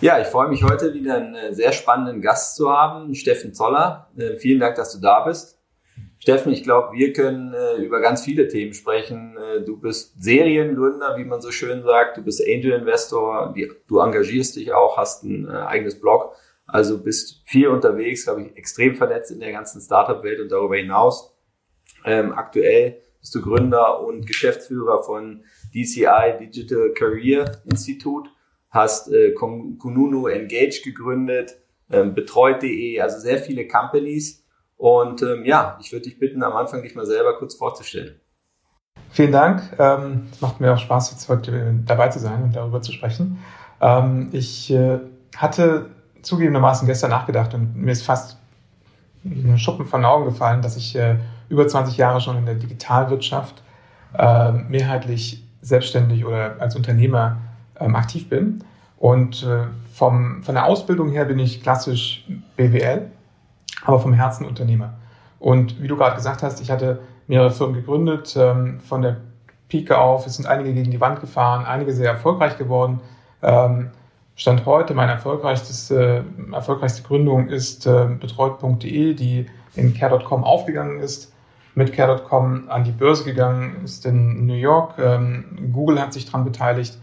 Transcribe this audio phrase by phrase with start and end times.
[0.00, 4.08] Ja, ich freue mich heute wieder einen äh, sehr spannenden Gast zu haben, Steffen Zoller.
[4.16, 5.58] Äh, vielen Dank, dass du da bist.
[6.18, 9.36] Steffen, ich glaube, wir können äh, über ganz viele Themen sprechen.
[9.66, 12.16] du bist Seriengründer, wie man so schön sagt.
[12.16, 13.54] Du bist Angel Investor.
[13.86, 16.34] du engagierst dich auch, hast ein eigenes Blog.
[16.66, 21.34] Also bist viel unterwegs, glaube ich, extrem vernetzt in der ganzen Startup-Welt und darüber hinaus.
[22.04, 28.30] Ähm, aktuell bist du Gründer und Geschäftsführer von DCI Digital Career Institute
[28.72, 31.58] hast äh, Kununu Engage gegründet,
[31.90, 34.44] ähm, betreut.de, also sehr viele Companies.
[34.76, 38.18] Und ähm, ja, ich würde dich bitten, am Anfang dich mal selber kurz vorzustellen.
[39.10, 39.62] Vielen Dank.
[39.78, 42.92] Ähm, es macht mir auch Spaß, jetzt heute äh, dabei zu sein und darüber zu
[42.92, 43.38] sprechen.
[43.80, 44.98] Ähm, ich äh,
[45.36, 45.90] hatte
[46.22, 48.38] zugegebenermaßen gestern nachgedacht und mir ist fast
[49.24, 51.16] ein Schuppen von den Augen gefallen, dass ich äh,
[51.48, 53.62] über 20 Jahre schon in der Digitalwirtschaft
[54.16, 57.36] äh, mehrheitlich selbstständig oder als Unternehmer
[57.82, 58.64] ähm, aktiv bin.
[58.98, 63.10] Und äh, vom, von der Ausbildung her bin ich klassisch BWL,
[63.84, 64.94] aber vom Herzen Unternehmer.
[65.38, 69.16] Und wie du gerade gesagt hast, ich hatte mehrere Firmen gegründet, ähm, von der
[69.68, 73.00] Pike auf, es sind einige gegen die Wand gefahren, einige sehr erfolgreich geworden.
[73.42, 73.90] Ähm,
[74.34, 81.32] Stand heute, meine erfolgreichste, äh, erfolgreichste Gründung ist äh, betreut.de, die in care.com aufgegangen ist,
[81.74, 84.94] mit care.com an die Börse gegangen ist in New York.
[84.98, 86.98] Ähm, Google hat sich daran beteiligt.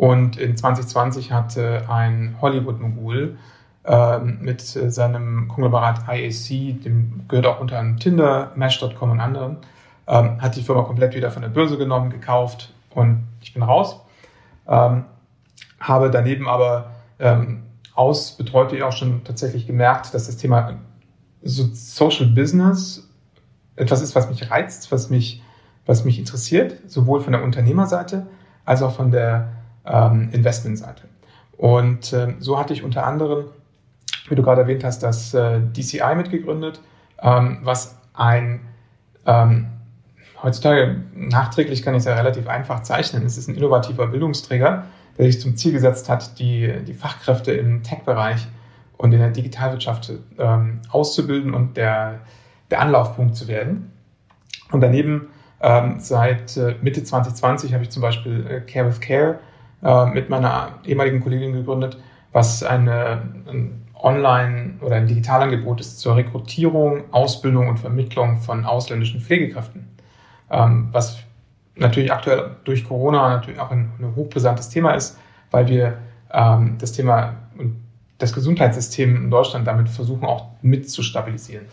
[0.00, 3.36] Und in 2020 hatte ein Hollywood-Mogul
[3.84, 9.58] äh, mit seinem Konglomerat IAC, dem gehört auch unter anderem Tinder, Match.com und anderen,
[10.08, 14.00] ähm, hat die Firma komplett wieder von der Börse genommen, gekauft und ich bin raus.
[14.66, 15.04] Ähm,
[15.78, 17.64] habe daneben aber ähm,
[17.94, 20.78] aus betreute auch schon tatsächlich gemerkt, dass das Thema
[21.42, 23.06] so Social Business
[23.76, 25.42] etwas ist, was mich reizt, was mich,
[25.84, 28.26] was mich interessiert, sowohl von der Unternehmerseite
[28.64, 29.59] als auch von der
[29.90, 31.02] ähm, Investmentseite.
[31.56, 33.46] Und äh, so hatte ich unter anderem,
[34.28, 36.80] wie du gerade erwähnt hast, das äh, DCI mitgegründet,
[37.22, 38.60] ähm, was ein
[39.26, 39.66] ähm,
[40.42, 43.24] heutzutage nachträglich kann ich es ja relativ einfach zeichnen.
[43.26, 44.84] Es ist ein innovativer Bildungsträger,
[45.18, 48.46] der sich zum Ziel gesetzt hat, die, die Fachkräfte im Tech-Bereich
[48.96, 52.20] und in der Digitalwirtschaft ähm, auszubilden und der,
[52.70, 53.92] der Anlaufpunkt zu werden.
[54.72, 55.28] Und daneben
[55.60, 59.40] ähm, seit äh, Mitte 2020 habe ich zum Beispiel äh, Care with Care
[59.82, 61.98] äh, mit meiner ehemaligen Kollegin gegründet,
[62.32, 69.20] was eine, ein Online- oder ein Digitalangebot ist zur Rekrutierung, Ausbildung und Vermittlung von ausländischen
[69.20, 69.88] Pflegekräften.
[70.50, 71.18] Ähm, was
[71.76, 75.18] natürlich aktuell durch Corona natürlich auch ein, ein hochbrisantes Thema ist,
[75.50, 75.98] weil wir
[76.32, 77.76] ähm, das Thema und
[78.18, 81.66] das Gesundheitssystem in Deutschland damit versuchen auch mit zu stabilisieren.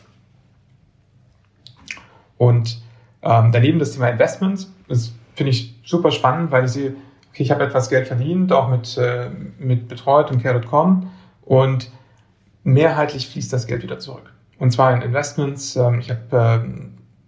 [2.38, 2.82] Und
[3.22, 6.96] ähm, daneben das Thema Investments, das finde ich super spannend, weil ich sehe,
[7.38, 11.08] okay, ich habe etwas Geld verdient, auch mit, äh, mit Betreut und Care.com
[11.46, 11.92] und
[12.64, 14.34] mehrheitlich fließt das Geld wieder zurück.
[14.58, 15.76] Und zwar in Investments.
[15.76, 16.66] Ähm, ich habe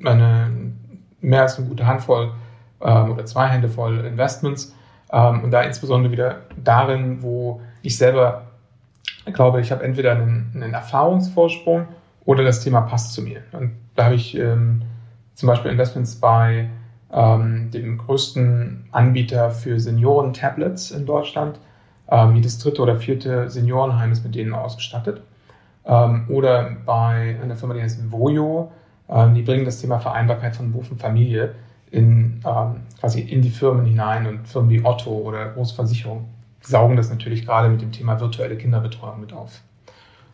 [0.03, 0.51] äh, eine
[1.21, 2.31] mehr als eine gute Handvoll
[2.81, 4.75] ähm, oder zwei Hände voll Investments
[5.11, 8.47] ähm, und da insbesondere wieder darin, wo ich selber
[9.31, 11.87] glaube, ich habe entweder einen, einen Erfahrungsvorsprung
[12.25, 13.43] oder das Thema passt zu mir.
[13.51, 14.81] Und da habe ich ähm,
[15.35, 16.67] zum Beispiel Investments bei
[17.11, 21.59] ähm, dem größten Anbieter für Senioren-Tablets in Deutschland.
[22.09, 25.21] Ähm, jedes dritte oder vierte Seniorenheim ist mit denen ausgestattet.
[25.85, 28.71] Ähm, oder bei einer Firma, die heißt Voyo,
[29.09, 31.55] ähm, die bringen das Thema Vereinbarkeit von Beruf und Familie
[31.91, 36.25] in, ähm, quasi in die Firmen hinein und Firmen wie Otto oder Großversicherung
[36.61, 39.61] saugen das natürlich gerade mit dem Thema virtuelle Kinderbetreuung mit auf.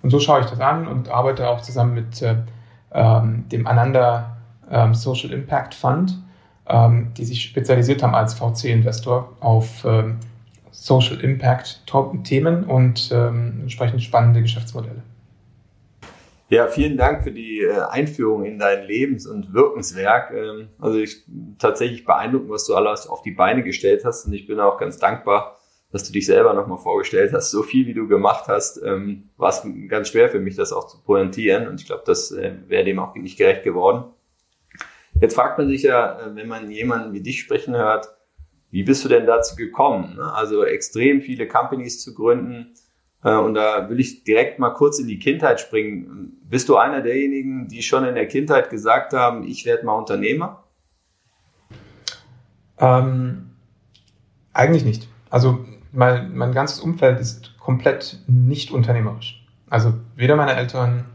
[0.01, 2.35] Und so schaue ich das an und arbeite auch zusammen mit äh,
[2.93, 4.31] ähm, dem Ananda
[4.93, 6.17] Social Impact Fund,
[6.67, 10.17] ähm, die sich spezialisiert haben als VC-Investor auf ähm,
[10.71, 15.03] Social Impact-Themen und ähm, entsprechend spannende Geschäftsmodelle.
[16.49, 20.31] Ja, vielen Dank für die äh, Einführung in dein Lebens- und Wirkenswerk.
[20.31, 21.23] Ähm, also ich
[21.57, 24.99] tatsächlich beeindruckend, was du alles auf die Beine gestellt hast und ich bin auch ganz
[24.99, 25.57] dankbar,
[25.91, 27.49] dass du dich selber nochmal vorgestellt hast.
[27.49, 30.87] So viel, wie du gemacht hast, ähm, war es ganz schwer für mich, das auch
[30.87, 34.05] zu pointieren und ich glaube, das äh, wäre dem auch nicht gerecht geworden.
[35.19, 38.07] Jetzt fragt man sich ja, äh, wenn man jemanden wie dich sprechen hört,
[38.71, 40.15] wie bist du denn dazu gekommen?
[40.15, 40.33] Ne?
[40.33, 42.73] Also extrem viele Companies zu gründen.
[43.23, 46.37] Äh, und da will ich direkt mal kurz in die Kindheit springen.
[46.43, 50.63] Bist du einer derjenigen, die schon in der Kindheit gesagt haben, ich werde mal Unternehmer?
[52.77, 53.51] Ähm,
[54.53, 55.07] eigentlich nicht.
[55.29, 59.45] Also mein, mein ganzes Umfeld ist komplett nicht unternehmerisch.
[59.69, 61.05] Also weder meine Eltern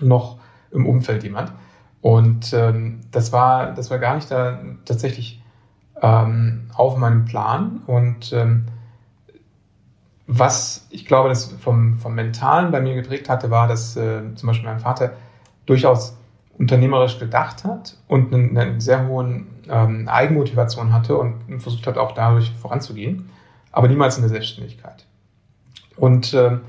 [0.00, 0.38] noch
[0.70, 1.52] im Umfeld jemand.
[2.00, 5.42] Und ähm, das war das war gar nicht da tatsächlich
[6.00, 7.82] ähm, auf meinem Plan.
[7.86, 8.66] Und ähm,
[10.26, 14.46] was ich glaube, das vom, vom Mentalen bei mir geprägt hatte, war, dass äh, zum
[14.46, 15.12] Beispiel mein Vater
[15.66, 16.16] durchaus
[16.58, 22.12] unternehmerisch gedacht hat und eine, eine sehr hohen ähm, Eigenmotivation hatte und versucht hat, auch
[22.12, 23.30] dadurch voranzugehen,
[23.72, 25.06] aber niemals in der Selbstständigkeit.
[25.96, 26.62] Und ähm,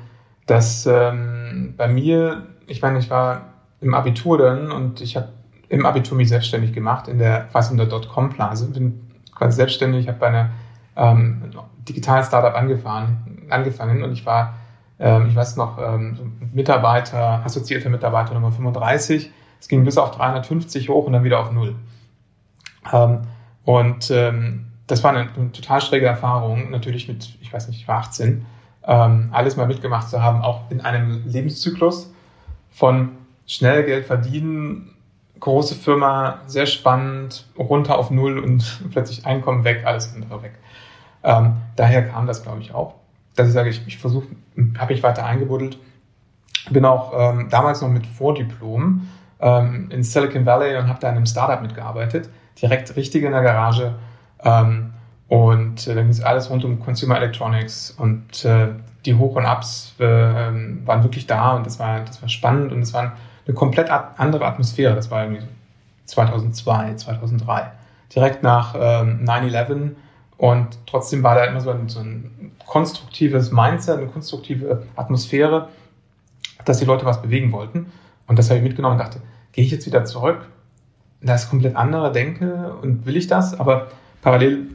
[0.46, 5.30] das ähm, bei mir, ich meine, ich war im Abitur dann und ich habe
[5.70, 10.18] im Abitur mich selbstständig gemacht in der quasi in der Dotcom-Blase, bin quasi selbstständig, habe
[10.18, 10.50] bei einer
[10.96, 11.52] ähm,
[11.88, 14.56] digitalen Startup angefangen, angefangen und ich war,
[15.00, 20.90] ähm, ich weiß noch, ähm, Mitarbeiter, assoziierter Mitarbeiter Nummer 35 es ging bis auf 350
[20.90, 21.76] hoch und dann wieder auf Null.
[22.92, 23.22] Ähm,
[23.66, 27.88] und ähm, das war eine, eine, total schräge Erfahrung, natürlich mit, ich weiß nicht, ich
[27.88, 28.46] war 18,
[28.86, 32.12] ähm, alles mal mitgemacht zu haben, auch in einem Lebenszyklus
[32.72, 33.12] von
[33.50, 34.92] schnell Geld verdienen,
[35.40, 40.54] große Firma, sehr spannend, runter auf Null und plötzlich Einkommen weg, alles andere weg.
[41.24, 42.94] Ähm, daher kam das, glaube ich, auch.
[43.36, 44.28] Dass ich sage, ich, ich versuche,
[44.78, 45.78] habe mich weiter eingebuddelt.
[46.70, 49.08] Bin auch ähm, damals noch mit Vordiplom
[49.40, 52.30] ähm, in Silicon Valley und habe da in einem Startup mitgearbeitet,
[52.62, 53.96] direkt richtig in der Garage.
[54.44, 54.94] Ähm,
[55.28, 58.68] und äh, dann ging es alles rund um Consumer Electronics und äh,
[59.06, 62.82] die Hoch- und Ups äh, waren wirklich da und das war, das war spannend und
[62.82, 63.14] es war
[63.50, 64.94] eine komplett andere Atmosphäre.
[64.96, 65.44] Das war irgendwie
[66.06, 67.72] 2002, 2003,
[68.14, 69.92] direkt nach ähm, 9-11
[70.38, 75.70] und trotzdem war da immer so ein, so ein konstruktives Mindset, eine konstruktive Atmosphäre,
[76.64, 77.92] dass die Leute was bewegen wollten.
[78.28, 80.48] Und das habe ich mitgenommen und dachte, gehe ich jetzt wieder zurück?
[81.22, 83.60] Das ist komplett andere Denke und will ich das?
[83.60, 83.88] Aber
[84.22, 84.68] parallel,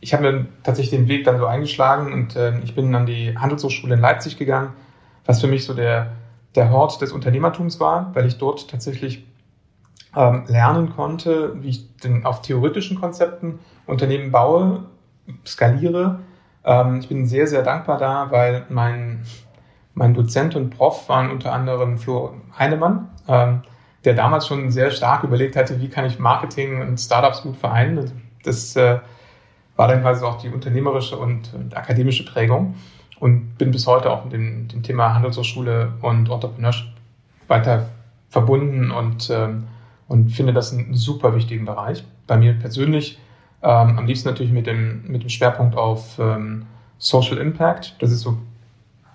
[0.00, 3.36] ich habe mir tatsächlich den Weg dann so eingeschlagen und äh, ich bin an die
[3.36, 4.70] Handelshochschule in Leipzig gegangen,
[5.26, 6.12] was für mich so der,
[6.54, 9.26] der Hort des Unternehmertums war, weil ich dort tatsächlich
[10.14, 14.84] ähm, lernen konnte, wie ich denn auf theoretischen Konzepten Unternehmen baue,
[15.46, 16.20] skaliere.
[16.64, 19.24] Ähm, ich bin sehr, sehr dankbar da, weil mein
[19.94, 23.62] mein Dozent und Prof waren unter anderem Flo Heinemann, ähm,
[24.04, 28.10] der damals schon sehr stark überlegt hatte, wie kann ich Marketing und Startups gut vereinen.
[28.42, 28.98] Das äh,
[29.76, 32.74] war dann quasi auch die unternehmerische und, und, akademische Prägung
[33.22, 36.88] und bin bis heute auch mit dem, dem Thema Handelshochschule und Entrepreneurship
[37.46, 37.88] weiter
[38.30, 39.68] verbunden und, ähm,
[40.08, 42.02] und finde das einen super wichtigen Bereich.
[42.26, 43.20] Bei mir persönlich
[43.62, 46.66] ähm, am liebsten natürlich mit dem, mit dem Schwerpunkt auf ähm,
[46.98, 47.94] Social Impact.
[48.00, 48.38] Das ist so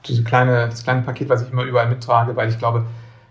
[0.06, 2.86] diese kleine, das kleine Paket, was ich immer überall mittrage, weil ich glaube,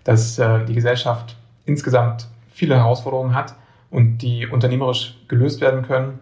[0.05, 3.55] dass äh, die Gesellschaft insgesamt viele Herausforderungen hat
[3.91, 6.19] und die unternehmerisch gelöst werden können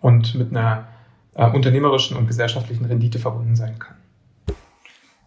[0.00, 0.86] und mit einer
[1.34, 4.02] äh, unternehmerischen und gesellschaftlichen Rendite verbunden sein können.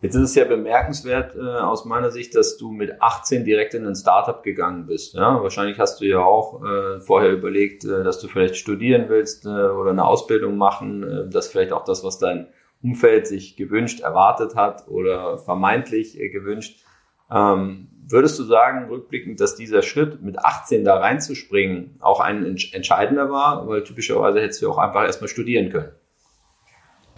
[0.02, 3.88] Jetzt ist es ja bemerkenswert äh, aus meiner Sicht, dass du mit 18 direkt in
[3.88, 5.16] ein Startup gegangen bist.
[5.16, 5.42] Ja?
[5.42, 9.50] Wahrscheinlich hast du ja auch äh, vorher überlegt, äh, dass du vielleicht studieren willst äh,
[9.50, 12.48] oder eine Ausbildung machen, äh, dass vielleicht auch das, was dein
[12.84, 16.84] Umfeld sich gewünscht, erwartet hat oder vermeintlich äh, gewünscht.
[17.32, 23.30] Ähm, würdest du sagen, rückblickend, dass dieser Schritt mit 18 da reinzuspringen auch ein entscheidender
[23.30, 23.68] war?
[23.68, 25.92] Weil typischerweise hättest du auch einfach erstmal studieren können.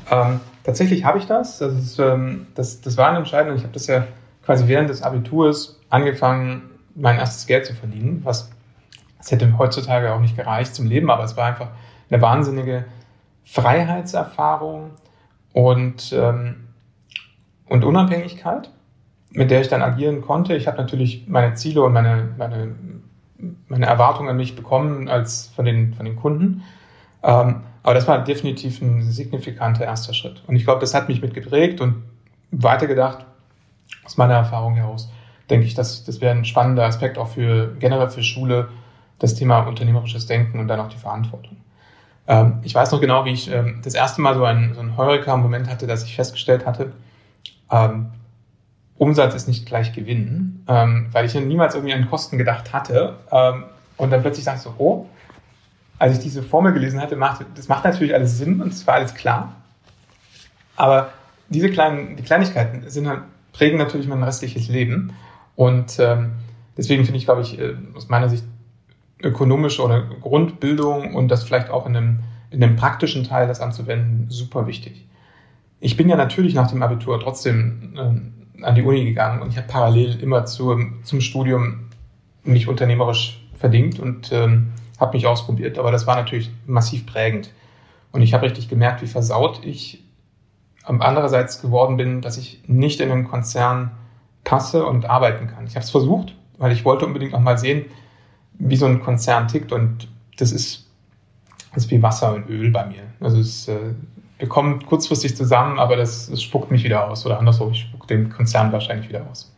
[0.10, 1.60] Ähm, tatsächlich habe ich das.
[1.60, 2.82] Das, ist, ähm, das.
[2.82, 3.56] das war ein entscheidender.
[3.56, 4.08] Ich habe das ja
[4.46, 8.50] quasi während des Abiturs angefangen, mein erstes Geld zu verdienen, was
[9.20, 11.70] es hätte heutzutage auch nicht gereicht zum Leben, aber es war einfach
[12.10, 12.86] eine wahnsinnige
[13.44, 14.92] Freiheitserfahrung,
[15.58, 16.68] und, ähm,
[17.68, 18.70] und Unabhängigkeit,
[19.38, 20.56] mit der ich dann agieren konnte.
[20.56, 22.76] Ich habe natürlich meine Ziele und meine, meine,
[23.68, 26.64] meine Erwartungen an mich bekommen als von den, von den Kunden.
[27.24, 30.42] Ähm, aber das war definitiv ein signifikanter erster Schritt.
[30.48, 32.04] Und ich glaube, das hat mich mitgeprägt und
[32.50, 33.28] weitergedacht,
[34.04, 35.12] aus meiner Erfahrung heraus,
[35.52, 38.70] denke ich, dass das wäre ein spannender Aspekt auch für generell für Schule,
[39.20, 41.58] das Thema unternehmerisches Denken und dann auch die Verantwortung.
[42.28, 44.98] Ähm, ich weiß noch genau, wie ich ähm, das erste Mal so einen, so einen
[44.98, 46.94] Heureka-Moment hatte, dass ich festgestellt hatte,
[47.70, 48.08] ähm,
[48.98, 53.18] Umsatz ist nicht gleich Gewinn, ähm, weil ich ja niemals irgendwie an Kosten gedacht hatte.
[53.32, 53.66] Ähm,
[53.98, 55.08] und dann plötzlich ich so, oh,
[56.00, 58.96] als ich diese Formel gelesen hatte, macht, das macht natürlich alles Sinn und es war
[58.96, 59.56] alles klar.
[60.76, 61.10] Aber
[61.50, 63.22] diese kleinen, die Kleinigkeiten sind halt,
[63.54, 65.14] prägen natürlich mein restliches Leben.
[65.56, 66.34] Und ähm,
[66.78, 68.44] deswegen finde ich, glaube ich, äh, aus meiner Sicht
[69.22, 72.20] ökonomische oder Grundbildung und das vielleicht auch in einem,
[72.52, 75.08] in einem praktischen Teil das anzuwenden, super wichtig.
[75.80, 79.58] ich bin ja natürlich nach dem Abitur trotzdem äh, an die Uni gegangen und ich
[79.58, 81.90] habe parallel immer zu, zum Studium
[82.44, 85.78] mich unternehmerisch verdingt und ähm, habe mich ausprobiert.
[85.78, 87.52] Aber das war natürlich massiv prägend.
[88.12, 90.04] Und ich habe richtig gemerkt, wie versaut ich
[90.84, 93.92] andererseits geworden bin, dass ich nicht in einen Konzern
[94.44, 95.68] passe und arbeiten kann.
[95.68, 97.86] Ich habe es versucht, weil ich wollte unbedingt auch mal sehen,
[98.54, 100.88] wie so ein Konzern tickt und das ist,
[101.74, 103.04] das ist wie Wasser und Öl bei mir.
[103.20, 103.94] Also es äh,
[104.38, 108.10] wir kommen kurzfristig zusammen, aber das, das spuckt mich wieder aus oder andersrum, ich spuckt
[108.10, 109.52] den Konzern wahrscheinlich wieder aus.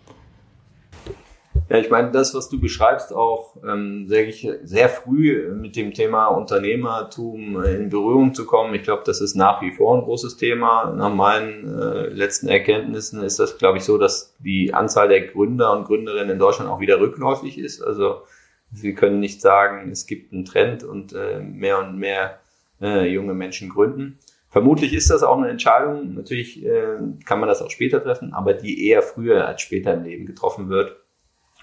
[1.70, 4.34] Ja, ich meine, das, was du beschreibst, auch ähm, sehr,
[4.64, 8.74] sehr früh mit dem Thema Unternehmertum in Berührung zu kommen.
[8.74, 10.92] Ich glaube, das ist nach wie vor ein großes Thema.
[10.96, 15.78] Nach meinen äh, letzten Erkenntnissen ist das, glaube ich, so, dass die Anzahl der Gründer
[15.78, 17.84] und Gründerinnen in Deutschland auch wieder rückläufig ist.
[17.84, 18.24] Also
[18.72, 22.40] wir können nicht sagen, es gibt einen Trend und äh, mehr und mehr
[22.82, 24.18] äh, junge Menschen gründen.
[24.50, 26.16] Vermutlich ist das auch eine Entscheidung.
[26.16, 30.04] Natürlich äh, kann man das auch später treffen, aber die eher früher als später im
[30.04, 30.98] Leben getroffen wird.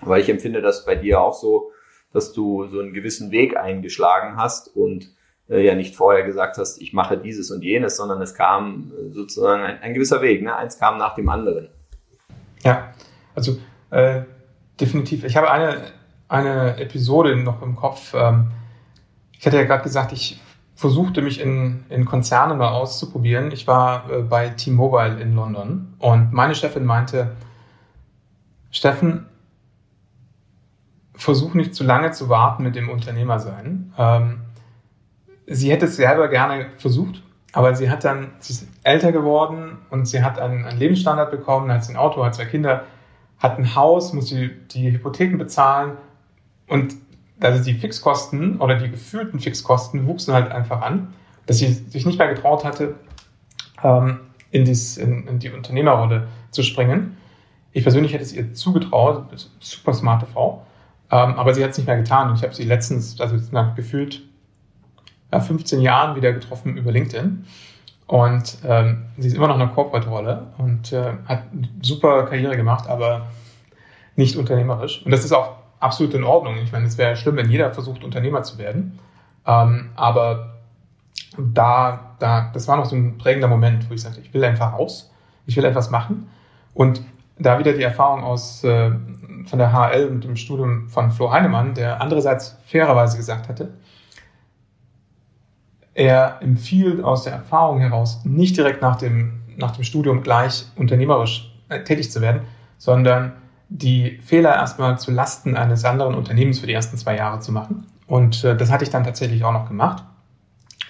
[0.00, 1.72] Weil ich empfinde das bei dir auch so,
[2.12, 5.10] dass du so einen gewissen Weg eingeschlagen hast und
[5.48, 9.12] äh, ja nicht vorher gesagt hast, ich mache dieses und jenes, sondern es kam äh,
[9.12, 10.42] sozusagen ein, ein, gewisser Weg.
[10.42, 10.54] Ne?
[10.54, 11.68] Eins kam nach dem anderen.
[12.62, 12.92] Ja,
[13.34, 13.58] also
[13.90, 14.22] äh,
[14.80, 15.24] definitiv.
[15.24, 15.82] Ich habe eine,
[16.28, 18.14] eine Episode noch im Kopf.
[18.14, 18.48] Ähm,
[19.38, 20.40] ich hatte ja gerade gesagt, ich
[20.76, 23.50] versuchte mich in, in Konzernen mal auszuprobieren.
[23.50, 27.32] Ich war äh, bei T-Mobile in London und meine Chefin meinte,
[28.70, 29.26] Steffen,
[31.14, 33.94] versuch nicht zu lange zu warten mit dem Unternehmer sein.
[33.96, 34.42] Ähm,
[35.46, 37.22] sie hätte es selber gerne versucht,
[37.54, 41.72] aber sie hat dann, sie ist älter geworden und sie hat einen, einen Lebensstandard bekommen,
[41.72, 42.84] hat ein Auto, hat zwei Kinder,
[43.38, 45.92] hat ein Haus, muss die, die Hypotheken bezahlen
[46.66, 46.94] und
[47.40, 51.14] also die Fixkosten oder die gefühlten Fixkosten wuchsen halt einfach an,
[51.46, 52.94] dass sie sich nicht mehr getraut hatte,
[53.82, 57.16] ähm, in, dies, in, in die Unternehmerrolle zu springen.
[57.72, 60.66] Ich persönlich hätte es ihr zugetraut, super smarte Frau,
[61.10, 62.30] ähm, aber sie hat es nicht mehr getan.
[62.30, 64.22] Und ich habe sie letztens, also nach gefühlt
[65.32, 67.44] ja, 15 Jahren wieder getroffen über LinkedIn.
[68.06, 72.56] Und ähm, sie ist immer noch in einer Corporate-Rolle und äh, hat eine super Karriere
[72.56, 73.26] gemacht, aber
[74.14, 75.04] nicht unternehmerisch.
[75.04, 76.56] Und das ist auch absolut in Ordnung.
[76.56, 78.98] Ich meine, es wäre schlimm, wenn jeder versucht, Unternehmer zu werden.
[79.46, 80.56] Ähm, aber
[81.38, 84.72] da, da, das war noch so ein prägender Moment, wo ich sagte, ich will einfach
[84.72, 85.12] raus,
[85.46, 86.28] ich will etwas machen.
[86.74, 87.02] Und
[87.38, 88.90] da wieder die Erfahrung aus äh,
[89.46, 93.74] von der HL und dem Studium von Flo Heinemann, der andererseits fairerweise gesagt hatte,
[95.94, 101.52] er empfiehlt aus der Erfahrung heraus, nicht direkt nach dem, nach dem Studium gleich unternehmerisch
[101.68, 102.42] äh, tätig zu werden,
[102.78, 103.32] sondern
[103.68, 107.86] die Fehler erstmal zu Lasten eines anderen Unternehmens für die ersten zwei Jahre zu machen.
[108.06, 110.04] Und äh, das hatte ich dann tatsächlich auch noch gemacht,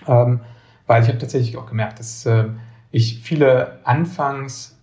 [0.07, 0.41] ähm,
[0.87, 2.45] weil ich habe tatsächlich auch gemerkt, dass äh,
[2.91, 4.79] ich viele anfangs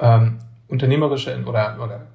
[0.00, 0.38] ähm,
[0.68, 2.06] unternehmerische oder, oder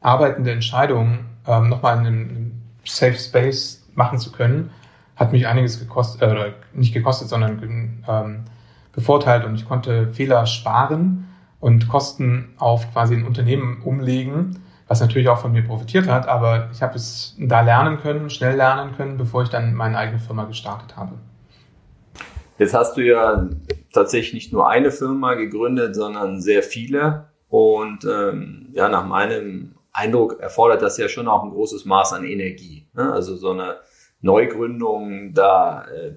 [0.00, 4.70] arbeitende Entscheidungen ähm, nochmal in einem Safe Space machen zu können,
[5.16, 8.44] hat mich einiges gekostet, äh, nicht gekostet, sondern ähm,
[8.92, 11.27] bevorteilt und ich konnte Fehler sparen
[11.60, 16.70] und Kosten auf quasi ein Unternehmen umlegen, was natürlich auch von mir profitiert hat, aber
[16.72, 20.44] ich habe es da lernen können, schnell lernen können, bevor ich dann meine eigene Firma
[20.44, 21.14] gestartet habe.
[22.58, 23.48] Jetzt hast du ja
[23.92, 27.28] tatsächlich nicht nur eine Firma gegründet, sondern sehr viele.
[27.48, 32.24] Und ähm, ja, nach meinem Eindruck erfordert das ja schon auch ein großes Maß an
[32.24, 32.88] Energie.
[32.94, 33.12] Ne?
[33.12, 33.76] Also so eine
[34.20, 36.14] Neugründung, da äh,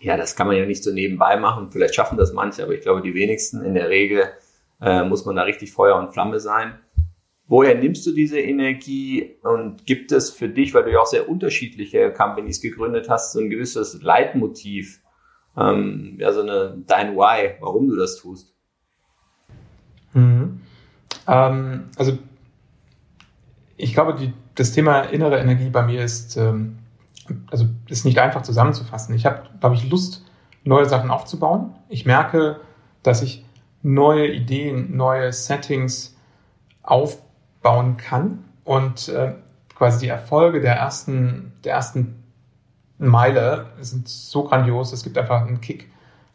[0.00, 1.70] ja, das kann man ja nicht so nebenbei machen.
[1.70, 4.24] Vielleicht schaffen das manche, aber ich glaube, die wenigsten in der Regel
[4.84, 6.78] äh, muss man da richtig Feuer und Flamme sein.
[7.46, 11.28] Woher nimmst du diese Energie und gibt es für dich, weil du ja auch sehr
[11.28, 15.00] unterschiedliche Companies gegründet hast, so ein gewisses Leitmotiv,
[15.56, 18.54] ähm, ja, so eine, dein Why, warum du das tust?
[20.14, 20.60] Mhm.
[21.26, 22.18] Ähm, also,
[23.76, 26.78] ich glaube, die, das Thema innere Energie bei mir ist, ähm,
[27.50, 29.14] also ist nicht einfach zusammenzufassen.
[29.14, 30.24] Ich habe, glaube ich, Lust,
[30.64, 31.74] neue Sachen aufzubauen.
[31.88, 32.60] Ich merke,
[33.02, 33.44] dass ich
[33.84, 36.16] neue Ideen, neue Settings
[36.82, 39.34] aufbauen kann und äh,
[39.74, 42.22] quasi die Erfolge der ersten, der ersten
[42.98, 45.90] Meile sind so grandios, es gibt einfach einen Kick,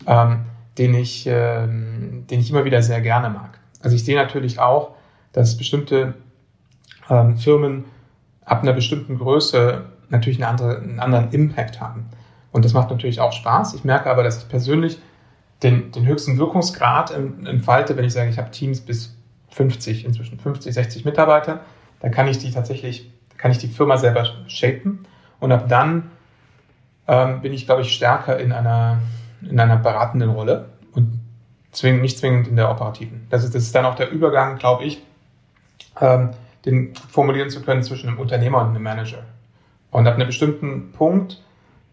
[0.06, 0.41] ähm,
[0.77, 3.60] den, ich, ähm, den ich immer wieder sehr gerne mag.
[3.82, 4.91] Also ich sehe natürlich auch,
[5.34, 6.13] dass bestimmte
[7.10, 7.86] ähm, Firmen
[8.46, 12.10] ab einer bestimmten Größe natürlich eine andere, einen anderen Impact haben.
[12.51, 13.74] Und das macht natürlich auch Spaß.
[13.74, 15.00] Ich merke aber, dass ich persönlich
[15.63, 19.16] den, den höchsten Wirkungsgrad entfalte, wenn ich sage, ich habe Teams bis
[19.51, 21.62] 50, inzwischen 50, 60 Mitarbeiter,
[22.00, 25.06] dann kann ich die tatsächlich, kann ich die Firma selber shapen
[25.39, 26.12] und ab dann
[27.08, 29.00] ähm, bin ich, glaube ich, stärker in einer,
[29.42, 31.20] in einer beratenden Rolle und
[31.72, 33.28] zwingend, nicht zwingend in der operativen.
[33.30, 35.04] Das ist, das ist dann auch der Übergang, glaube ich,
[36.00, 36.30] ähm,
[36.66, 39.24] den formulieren zu können zwischen einem Unternehmer und einem Manager.
[39.92, 41.42] Und ab einem bestimmten Punkt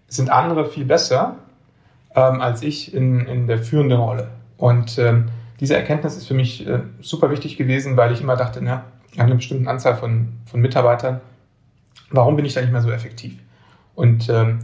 [0.09, 1.37] sind andere viel besser
[2.17, 4.29] ähm, als ich in, in der führenden Rolle.
[4.57, 5.27] Und ähm,
[5.61, 9.19] diese Erkenntnis ist für mich äh, super wichtig gewesen, weil ich immer dachte, na, ich
[9.19, 11.21] habe eine bestimmte Anzahl von, von Mitarbeitern,
[12.11, 13.39] warum bin ich da nicht mehr so effektiv?
[13.95, 14.61] Und ähm,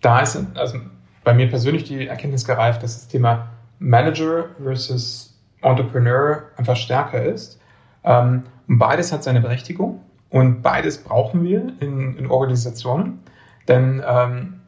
[0.00, 0.78] da ist also
[1.24, 3.48] bei mir persönlich die Erkenntnis gereift, dass das Thema
[3.78, 7.58] Manager versus Entrepreneur einfach stärker ist.
[8.04, 10.00] Ähm, und beides hat seine Berechtigung
[10.30, 13.20] und beides brauchen wir in, in Organisationen,
[13.68, 14.60] denn ähm,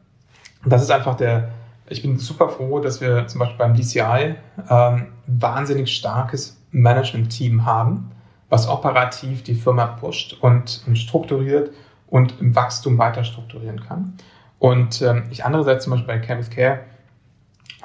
[0.65, 1.49] das ist einfach der,
[1.89, 4.35] ich bin super froh, dass wir zum Beispiel beim DCI
[4.69, 8.11] ähm, wahnsinnig starkes Management-Team haben,
[8.49, 11.71] was operativ die Firma pusht und, und strukturiert
[12.07, 14.13] und im Wachstum weiter strukturieren kann.
[14.59, 16.79] Und ähm, ich andererseits zum Beispiel bei with Care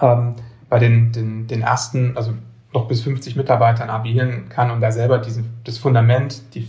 [0.00, 0.36] ähm,
[0.68, 2.32] bei den, den, den ersten, also
[2.72, 6.66] noch bis 50 Mitarbeitern agieren kann und da selber diesen, das Fundament, die,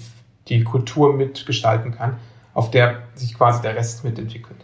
[0.49, 2.17] die Kultur mitgestalten kann,
[2.53, 4.59] auf der sich quasi der Rest mitentwickelt.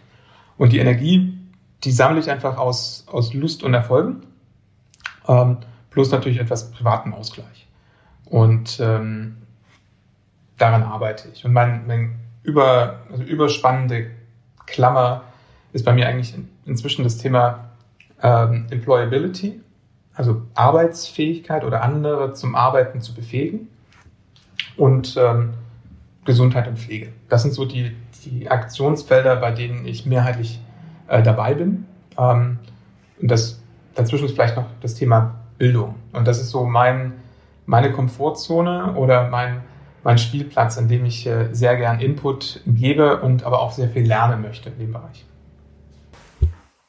[0.58, 1.39] Und die Energie,
[1.84, 4.22] die sammle ich einfach aus, aus Lust und Erfolgen,
[5.28, 5.58] ähm,
[5.90, 7.68] plus natürlich etwas privaten Ausgleich.
[8.26, 9.36] Und ähm,
[10.58, 11.44] daran arbeite ich.
[11.44, 14.10] Und mein, mein über, also überspannende
[14.66, 15.22] Klammer
[15.72, 16.34] ist bei mir eigentlich
[16.64, 17.70] inzwischen das Thema
[18.22, 19.60] ähm, Employability,
[20.14, 23.68] also Arbeitsfähigkeit oder andere zum Arbeiten zu befähigen
[24.76, 25.54] und ähm,
[26.24, 27.12] Gesundheit und Pflege.
[27.28, 30.60] Das sind so die, die Aktionsfelder, bei denen ich mehrheitlich
[31.10, 31.86] äh, dabei bin.
[32.16, 32.58] Ähm,
[33.20, 33.60] und das,
[33.94, 35.96] dazwischen ist vielleicht noch das Thema Bildung.
[36.12, 37.12] Und das ist so mein,
[37.66, 39.62] meine Komfortzone oder mein,
[40.02, 44.06] mein Spielplatz, an dem ich äh, sehr gern Input gebe und aber auch sehr viel
[44.06, 45.26] lernen möchte in dem Bereich.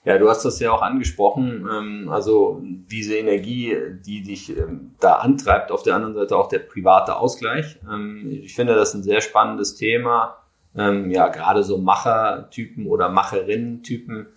[0.03, 1.67] Ja, du hast das ja auch angesprochen.
[1.71, 3.75] Ähm, also diese Energie,
[4.05, 7.77] die dich ähm, da antreibt, auf der anderen Seite auch der private Ausgleich.
[7.91, 10.40] Ähm, ich finde das ein sehr spannendes Thema.
[10.73, 14.27] Ja, gerade so Machertypen oder Macherinnen-Typen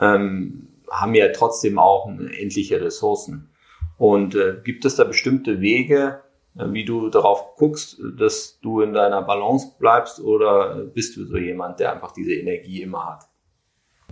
[0.00, 3.50] haben ja trotzdem auch endliche Ressourcen.
[3.98, 6.22] Und äh, gibt es da bestimmte Wege,
[6.56, 11.36] äh, wie du darauf guckst, dass du in deiner Balance bleibst oder bist du so
[11.36, 13.28] jemand, der einfach diese Energie immer hat?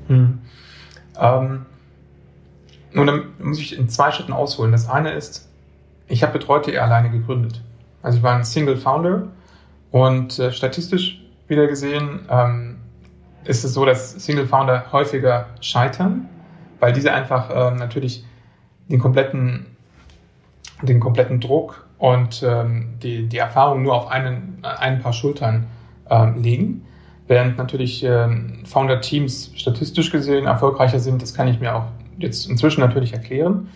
[0.07, 0.39] Hm.
[1.19, 1.67] Ähm,
[2.93, 4.73] nun, dann muss ich in zwei Schritten ausholen.
[4.73, 5.49] Das eine ist,
[6.09, 7.61] ich habe Betreute alleine gegründet.
[8.03, 9.29] Also ich war ein Single Founder
[9.91, 11.20] und äh, statistisch
[11.51, 12.77] wieder gesehen ähm,
[13.45, 16.29] ist es so, dass Single Founder häufiger scheitern,
[16.79, 18.25] weil diese einfach ähm, natürlich
[18.89, 19.67] den kompletten,
[20.83, 25.67] den kompletten Druck und ähm, die, die Erfahrung nur auf einen, ein paar Schultern
[26.09, 26.87] ähm, legen.
[27.27, 31.87] Während natürlich ähm, Founder-Teams statistisch gesehen erfolgreicher sind, das kann ich mir auch
[32.19, 33.69] jetzt inzwischen natürlich erklären.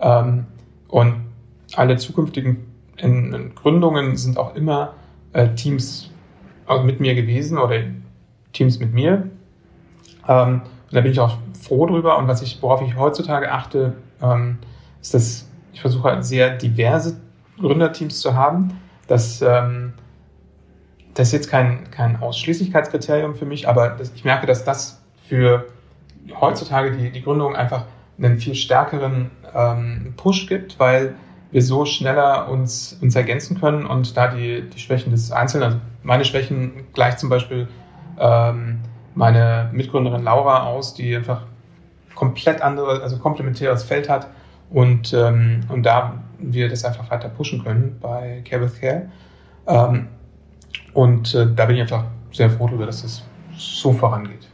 [0.00, 0.46] Ähm,
[0.88, 1.14] und
[1.74, 2.66] alle zukünftigen
[2.96, 4.94] in, in Gründungen sind auch immer
[5.32, 6.09] äh, Teams
[6.78, 7.82] mit mir gewesen oder
[8.52, 9.28] Teams mit mir.
[10.28, 12.18] Ähm, und da bin ich auch froh drüber.
[12.18, 14.58] Und was ich, worauf ich heutzutage achte, ähm,
[15.00, 17.20] ist, dass ich versuche halt sehr diverse
[17.58, 19.92] Gründerteams zu haben, dass ähm,
[21.14, 25.66] das ist jetzt kein, kein Ausschließlichkeitskriterium für mich, aber das, ich merke, dass das für
[26.40, 27.84] heutzutage die, die Gründung einfach
[28.18, 31.14] einen viel stärkeren ähm, Push gibt, weil
[31.50, 35.78] wir so schneller uns, uns ergänzen können und da die, die Schwächen des Einzelnen, also
[36.02, 37.68] meine Schwächen gleicht zum Beispiel
[38.18, 38.80] ähm,
[39.14, 41.42] meine Mitgründerin Laura aus, die einfach
[42.14, 44.28] komplett andere, also komplementäres Feld hat
[44.70, 49.10] und, ähm, und da wir das einfach weiter pushen können bei Care with Care.
[49.66, 50.08] Ähm,
[50.94, 53.24] und äh, da bin ich einfach sehr froh darüber, dass das
[53.56, 54.48] so vorangeht.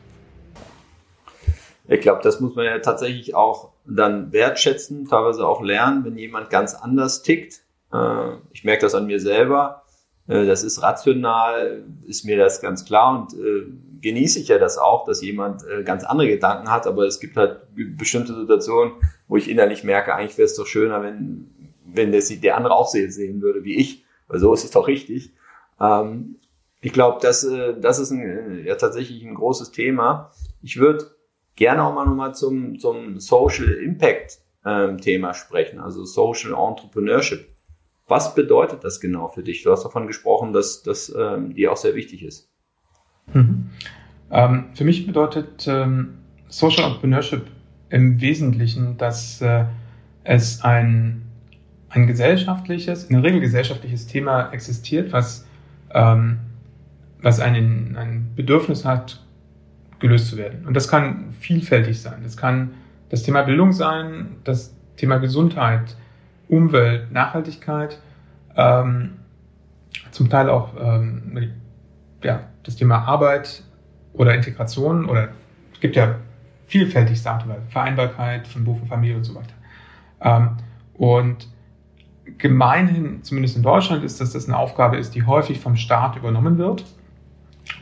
[1.88, 6.50] Ich glaube, das muss man ja tatsächlich auch dann wertschätzen, teilweise auch lernen, wenn jemand
[6.50, 7.60] ganz anders tickt.
[7.92, 9.84] Äh, ich merke das an mir selber.
[10.26, 13.66] Äh, das ist rational, ist mir das ganz klar und äh,
[14.00, 17.60] genieße ich ja das auch, dass jemand ganz andere Gedanken hat, aber es gibt halt
[17.74, 18.92] bestimmte Situationen,
[19.26, 21.50] wo ich innerlich merke, eigentlich wäre es doch schöner, wenn,
[21.84, 25.32] wenn das der andere auch sehen würde wie ich, weil so ist es doch richtig.
[25.80, 26.36] Ähm,
[26.82, 27.48] ich glaube, das,
[27.80, 30.30] das ist ein, ja, tatsächlich ein großes Thema.
[30.62, 31.06] Ich würde
[31.56, 37.48] gerne auch mal nochmal zum, zum Social Impact ähm, Thema sprechen, also Social Entrepreneurship.
[38.06, 39.62] Was bedeutet das genau für dich?
[39.62, 42.48] Du hast davon gesprochen, dass das ähm, dir auch sehr wichtig ist.
[43.32, 43.70] Mhm.
[44.30, 47.46] Ähm, für mich bedeutet ähm, Social Entrepreneurship
[47.90, 49.64] im Wesentlichen, dass äh,
[50.22, 51.22] es ein,
[51.88, 55.46] ein gesellschaftliches, in der Regel gesellschaftliches Thema existiert, was
[55.92, 56.38] ähm,
[57.26, 59.24] was ein, ein Bedürfnis hat,
[59.98, 60.66] gelöst zu werden.
[60.66, 62.20] Und das kann vielfältig sein.
[62.22, 62.74] Das kann
[63.08, 65.96] das Thema Bildung sein, das Thema Gesundheit,
[66.48, 68.00] Umwelt, Nachhaltigkeit,
[68.56, 69.12] ähm,
[70.10, 71.50] zum Teil auch ähm,
[72.22, 73.62] ja, das Thema Arbeit
[74.12, 75.28] oder Integration oder
[75.72, 76.16] es gibt ja
[76.66, 79.54] vielfältig Sachen, Vereinbarkeit von Beruf und Familie und so weiter.
[80.20, 80.56] Ähm,
[80.94, 81.48] und
[82.38, 86.58] gemeinhin, zumindest in Deutschland, ist, dass das eine Aufgabe ist, die häufig vom Staat übernommen
[86.58, 86.84] wird.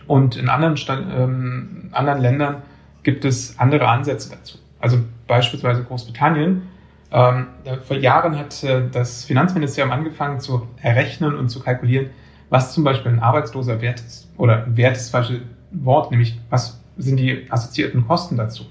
[0.06, 0.76] Und in anderen,
[1.16, 2.62] ähm, anderen Ländern
[3.02, 4.58] gibt es andere Ansätze dazu.
[4.80, 6.62] Also beispielsweise Großbritannien.
[7.10, 7.46] Ähm,
[7.86, 12.10] vor Jahren hat äh, das Finanzministerium angefangen zu errechnen und zu kalkulieren,
[12.50, 14.28] was zum Beispiel ein arbeitsloser Wert ist.
[14.36, 18.64] Oder Wert ist das falsche Wort, nämlich was sind die assoziierten Kosten dazu.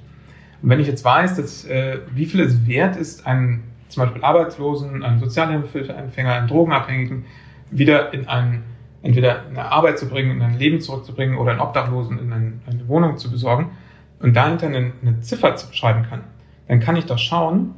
[0.62, 4.24] Und wenn ich jetzt weiß, dass, äh, wie viel es wert ist, einen zum Beispiel
[4.24, 7.26] Arbeitslosen, einen Sozialhilfeempfänger, einen Drogenabhängigen
[7.70, 8.64] wieder in ein,
[9.04, 12.88] entweder eine Arbeit zu bringen, in ein Leben zurückzubringen oder einen Obdachlosen in eine, eine
[12.88, 13.72] Wohnung zu besorgen
[14.20, 16.22] und dahinter eine, eine Ziffer schreiben kann,
[16.68, 17.76] dann kann ich doch schauen,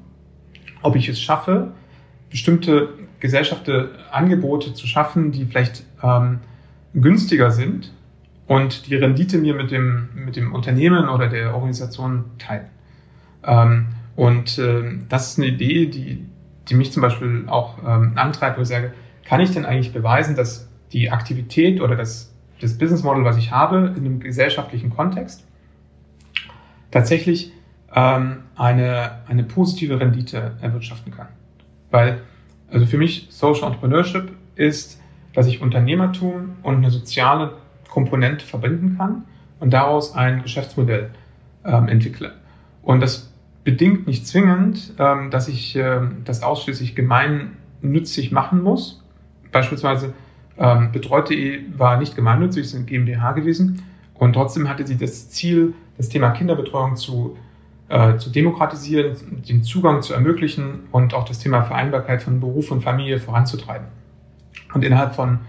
[0.83, 1.71] ob ich es schaffe,
[2.29, 6.39] bestimmte Gesellschaften Angebote zu schaffen, die vielleicht ähm,
[6.93, 7.91] günstiger sind
[8.47, 12.67] und die Rendite mir mit dem, mit dem Unternehmen oder der Organisation teilen.
[13.43, 16.25] Ähm, und äh, das ist eine Idee, die,
[16.69, 20.35] die mich zum Beispiel auch ähm, antreibt, wo ich sage, kann ich denn eigentlich beweisen,
[20.35, 25.45] dass die Aktivität oder das, das Business Model, was ich habe, in einem gesellschaftlichen Kontext
[26.91, 27.52] tatsächlich
[27.93, 31.28] ähm, eine, eine positive Rendite erwirtschaften kann.
[31.91, 32.21] Weil,
[32.69, 35.02] also für mich Social Entrepreneurship ist,
[35.34, 37.58] dass ich Unternehmertum und eine soziale
[37.89, 39.26] Komponente verbinden kann
[39.60, 41.12] und daraus ein Geschäftsmodell
[41.65, 42.34] ähm, entwickle.
[42.82, 43.34] Und das
[43.65, 49.04] bedingt nicht zwingend, ähm, dass ich äh, das ausschließlich gemeinnützig machen muss.
[49.52, 50.13] Beispielsweise
[50.57, 55.29] ähm, Betreut.de war nicht gemeinnützig, es ist eine GmbH gewesen und trotzdem hatte sie das
[55.29, 57.37] Ziel, das Thema Kinderbetreuung zu,
[57.89, 59.15] äh, zu demokratisieren,
[59.47, 63.87] den Zugang zu ermöglichen und auch das Thema Vereinbarkeit von Beruf und Familie voranzutreiben.
[64.73, 65.39] Und innerhalb von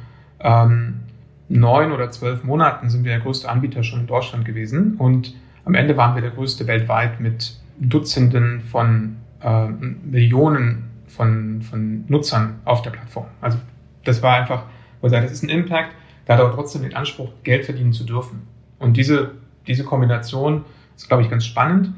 [0.40, 1.00] ähm,
[1.48, 5.74] neun oder zwölf Monaten sind wir der größte Anbieter schon in Deutschland gewesen und am
[5.74, 12.82] Ende waren wir der größte weltweit mit Dutzenden von äh, Millionen von, von Nutzern auf
[12.82, 13.26] der Plattform.
[13.40, 13.58] Also
[14.04, 14.64] das war einfach,
[15.06, 15.94] wo sage, das ist ein Impact,
[16.26, 18.46] da hat aber trotzdem den Anspruch, Geld verdienen zu dürfen.
[18.78, 19.32] Und diese,
[19.66, 20.64] diese Kombination
[20.96, 21.92] ist, glaube ich, ganz spannend.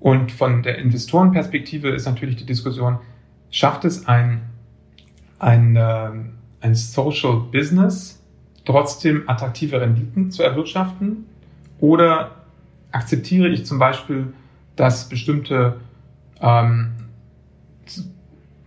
[0.00, 2.98] Und von der Investorenperspektive ist natürlich die Diskussion,
[3.50, 4.42] schafft es ein,
[5.38, 6.10] ein, äh,
[6.60, 8.20] ein Social Business
[8.64, 11.26] trotzdem attraktive Renditen zu erwirtschaften?
[11.78, 12.30] Oder
[12.92, 14.32] akzeptiere ich zum Beispiel
[14.76, 15.76] dass bestimmte
[16.40, 16.92] ähm,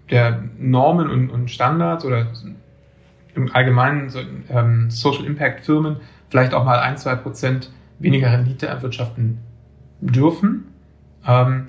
[0.10, 2.28] der Normen und, und, Standards oder
[3.36, 4.20] im Allgemeinen so,
[4.50, 5.98] ähm, Social Impact Firmen
[6.30, 9.40] vielleicht auch mal ein, zwei Prozent weniger Rendite erwirtschaften
[10.02, 10.66] dürfen.
[11.26, 11.68] Ähm,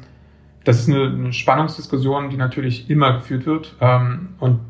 [0.65, 3.75] das ist eine, eine, Spannungsdiskussion, die natürlich immer geführt wird.
[3.81, 4.61] Ähm, und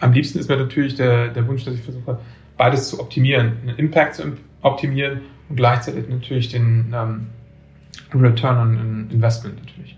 [0.00, 2.18] am liebsten ist mir natürlich der, der Wunsch, dass ich versuche,
[2.56, 7.26] beides zu optimieren, einen Impact zu optimieren und gleichzeitig natürlich den, ähm,
[8.14, 9.96] Return on Investment natürlich.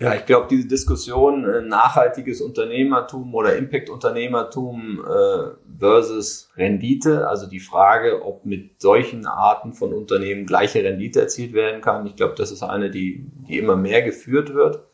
[0.00, 7.60] Ja, ich glaube, diese Diskussion äh, nachhaltiges Unternehmertum oder Impact-Unternehmertum äh, versus Rendite, also die
[7.60, 12.50] Frage, ob mit solchen Arten von Unternehmen gleiche Rendite erzielt werden kann, ich glaube, das
[12.50, 14.84] ist eine, die, die immer mehr geführt wird.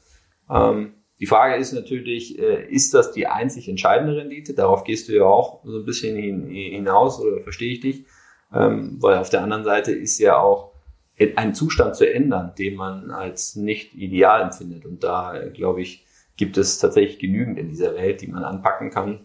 [0.50, 4.52] Ähm, die Frage ist natürlich, äh, ist das die einzig entscheidende Rendite?
[4.52, 6.16] Darauf gehst du ja auch so ein bisschen
[6.48, 8.06] hinaus oder verstehe ich dich?
[8.52, 10.69] Ähm, weil auf der anderen Seite ist ja auch
[11.36, 14.86] einen Zustand zu ändern, den man als nicht ideal empfindet.
[14.86, 16.06] Und da, glaube ich,
[16.36, 19.20] gibt es tatsächlich genügend in dieser Welt, die man anpacken kann.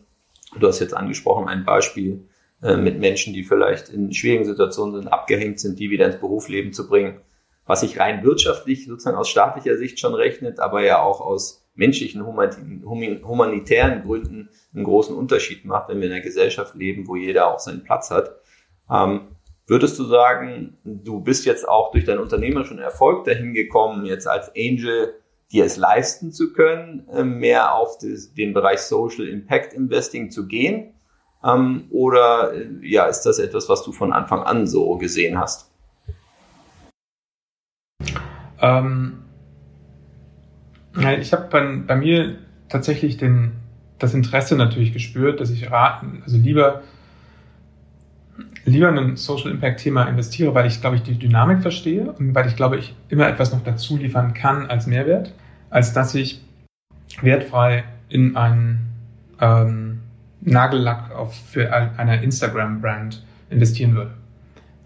[0.60, 2.27] Du hast jetzt angesprochen, ein Beispiel
[2.62, 6.73] äh, mit Menschen, die vielleicht in schwierigen Situationen sind, abgehängt sind, die wieder ins Berufsleben
[6.73, 7.21] zu bringen,
[7.65, 12.25] was sich rein wirtschaftlich sozusagen aus staatlicher Sicht schon rechnet, aber ja auch aus menschlichen,
[12.25, 17.60] humanitären Gründen einen großen Unterschied macht, wenn wir in einer Gesellschaft leben, wo jeder auch
[17.60, 18.36] seinen Platz hat.
[18.89, 19.35] Ähm,
[19.67, 24.51] Würdest du sagen, du bist jetzt auch durch deinen unternehmerischen Erfolg dahin gekommen, jetzt als
[24.56, 25.15] Angel
[25.51, 30.93] dir es leisten zu können, äh, mehr auf den Bereich Social Impact Investing zu gehen?
[31.43, 35.71] Ähm, oder äh, ja, ist das etwas, was du von Anfang an so gesehen hast?
[38.62, 39.23] Ähm,
[41.19, 42.38] ich habe bei, bei, mir
[42.69, 43.54] tatsächlich den,
[43.97, 46.84] das Interesse natürlich gespürt, dass ich raten, also lieber
[48.65, 52.34] lieber in ein Social Impact Thema investiere, weil ich, glaube ich, die Dynamik verstehe und
[52.36, 55.34] weil ich, glaube ich, immer etwas noch dazu liefern kann als Mehrwert,
[55.69, 56.41] als dass ich
[57.21, 58.88] wertfrei in einen
[59.39, 59.99] ähm,
[60.41, 64.13] Nagellack auf, für eine Instagram-Brand investieren würde.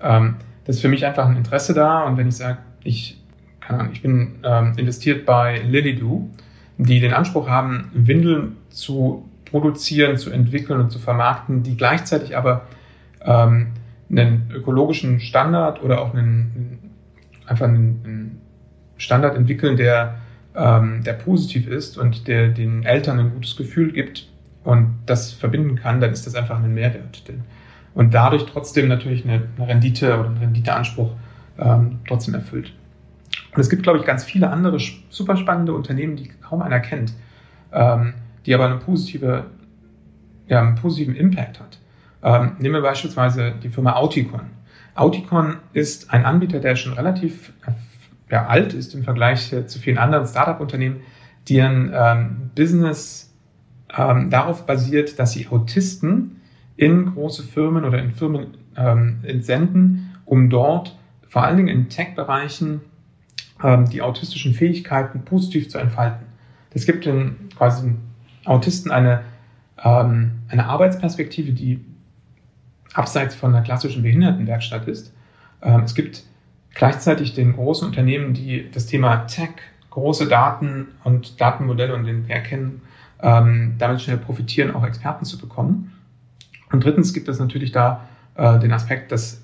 [0.02, 3.20] Ähm, das ist für mich einfach ein Interesse da und wenn ich sage, ich
[3.92, 6.30] ich bin ähm, investiert bei Lilydoo,
[6.78, 12.68] die den Anspruch haben, Windeln zu produzieren, zu entwickeln und zu vermarkten, die gleichzeitig aber
[13.26, 13.68] ähm,
[14.10, 16.92] einen ökologischen Standard oder auch einen,
[17.46, 18.42] einfach einen, einen
[18.98, 20.16] Standard entwickeln, der,
[20.56, 24.28] ähm, der positiv ist und der den Eltern ein gutes Gefühl gibt
[24.64, 27.24] und das verbinden kann, dann ist das einfach ein Mehrwert.
[27.94, 31.12] Und dadurch trotzdem natürlich eine, eine Rendite oder einen Renditeanspruch
[31.58, 32.74] ähm, trotzdem erfüllt.
[33.54, 34.78] Und es gibt, glaube ich, ganz viele andere
[35.10, 37.14] super spannende Unternehmen, die kaum einer kennt,
[37.72, 38.14] ähm,
[38.46, 39.46] die aber eine positive,
[40.48, 41.80] ja, einen positiven Impact hat.
[42.24, 44.42] Ähm, nehmen wir beispielsweise die Firma Auticon.
[44.96, 47.54] Auticon ist ein Anbieter, der schon relativ
[48.30, 51.02] ja, alt ist im Vergleich zu vielen anderen Startup-Unternehmen,
[51.48, 53.34] deren ähm, Business
[53.96, 56.42] ähm, darauf basiert, dass sie Autisten
[56.76, 62.82] in große Firmen oder in Firmen ähm, entsenden, um dort vor allen Dingen in Tech-Bereichen
[63.64, 66.26] ähm, die autistischen Fähigkeiten positiv zu entfalten.
[66.72, 67.94] Das gibt den quasi
[68.46, 69.24] Autisten eine,
[69.84, 71.84] ähm, eine Arbeitsperspektive, die
[72.94, 75.14] abseits von einer klassischen Behindertenwerkstatt ist.
[75.62, 76.24] Ähm, es gibt
[76.74, 79.50] gleichzeitig den großen Unternehmen, die das Thema Tech,
[79.90, 82.82] große Daten und Datenmodelle und den wir erkennen,
[83.22, 85.92] ähm, damit schnell profitieren, auch Experten zu bekommen.
[86.72, 89.42] Und drittens gibt es natürlich da äh, den Aspekt, dass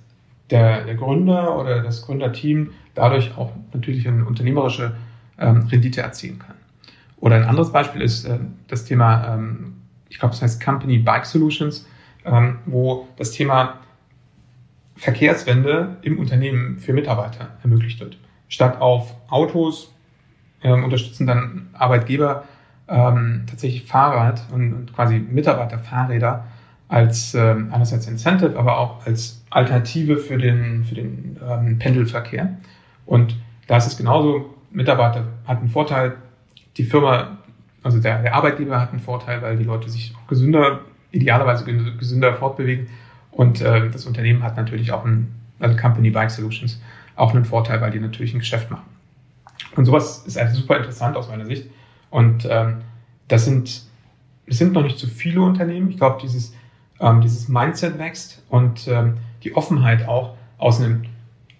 [0.51, 4.95] der, der Gründer oder das Gründerteam dadurch auch natürlich eine unternehmerische
[5.39, 6.55] ähm, Rendite erzielen kann.
[7.17, 9.39] Oder ein anderes Beispiel ist äh, das Thema,
[10.09, 11.87] ich glaube, das heißt Company Bike Solutions,
[12.25, 13.79] ähm, wo das Thema
[14.95, 18.17] Verkehrswende im Unternehmen für Mitarbeiter ermöglicht wird.
[18.47, 19.93] Statt auf Autos
[20.63, 22.45] ähm, unterstützen dann Arbeitgeber
[22.87, 26.45] ähm, tatsächlich Fahrrad und, und quasi Mitarbeiterfahrräder
[26.87, 32.57] als äh, einerseits Incentive, aber auch als Alternative für den, für den ähm, Pendelverkehr.
[33.05, 33.35] Und
[33.67, 36.15] da ist es genauso, Mitarbeiter hat einen Vorteil,
[36.77, 37.37] die Firma,
[37.81, 40.81] also der, der Arbeitgeber hat einen Vorteil, weil die Leute sich auch gesünder,
[41.15, 42.87] idealerweise gesünder fortbewegen.
[43.31, 46.81] Und äh, das Unternehmen hat natürlich auch ein, also Company Bike Solutions,
[47.15, 48.85] auch einen Vorteil, weil die natürlich ein Geschäft machen.
[49.75, 51.69] Und sowas ist also super interessant aus meiner Sicht.
[52.09, 52.77] Und ähm,
[53.27, 53.83] das sind,
[54.45, 55.89] es sind noch nicht zu viele Unternehmen.
[55.89, 56.53] Ich glaube, dieses
[56.99, 61.03] ähm, dieses Mindset wächst und ähm, die Offenheit auch aus einem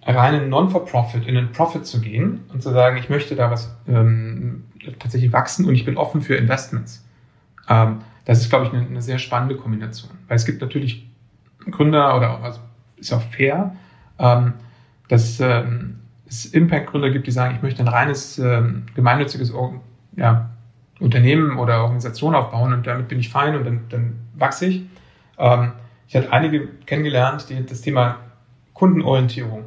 [0.04, 4.64] reinen Non-for-Profit in einen Profit zu gehen und zu sagen, ich möchte da was ähm,
[5.00, 7.04] tatsächlich wachsen und ich bin offen für Investments.
[7.68, 10.12] Ähm, das ist, glaube ich, eine, eine, sehr spannende Kombination.
[10.28, 11.08] Weil es gibt natürlich
[11.70, 12.60] Gründer oder auch, also
[12.98, 13.76] ist auch fair,
[14.20, 14.54] ähm,
[15.08, 19.54] dass ähm, es Impact-Gründer gibt, die sagen, ich möchte ein reines ähm, gemeinnütziges
[20.16, 20.50] ja,
[21.00, 24.84] Unternehmen oder Organisation aufbauen und damit bin ich fein und dann, dann wachse ich.
[25.38, 25.74] Ähm,
[26.08, 28.18] ich hatte einige kennengelernt, die das Thema
[28.74, 29.66] Kundenorientierung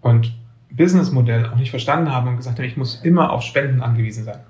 [0.00, 0.32] und
[0.70, 4.40] Businessmodell auch nicht verstanden haben und gesagt haben, ich muss immer auf Spenden angewiesen sein.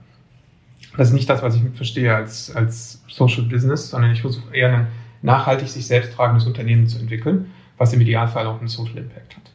[0.96, 4.72] Das ist nicht das, was ich verstehe als, als Social Business, sondern ich versuche eher
[4.72, 4.86] ein
[5.22, 9.54] nachhaltig sich selbst tragendes Unternehmen zu entwickeln, was im Idealfall auch einen Social Impact hat.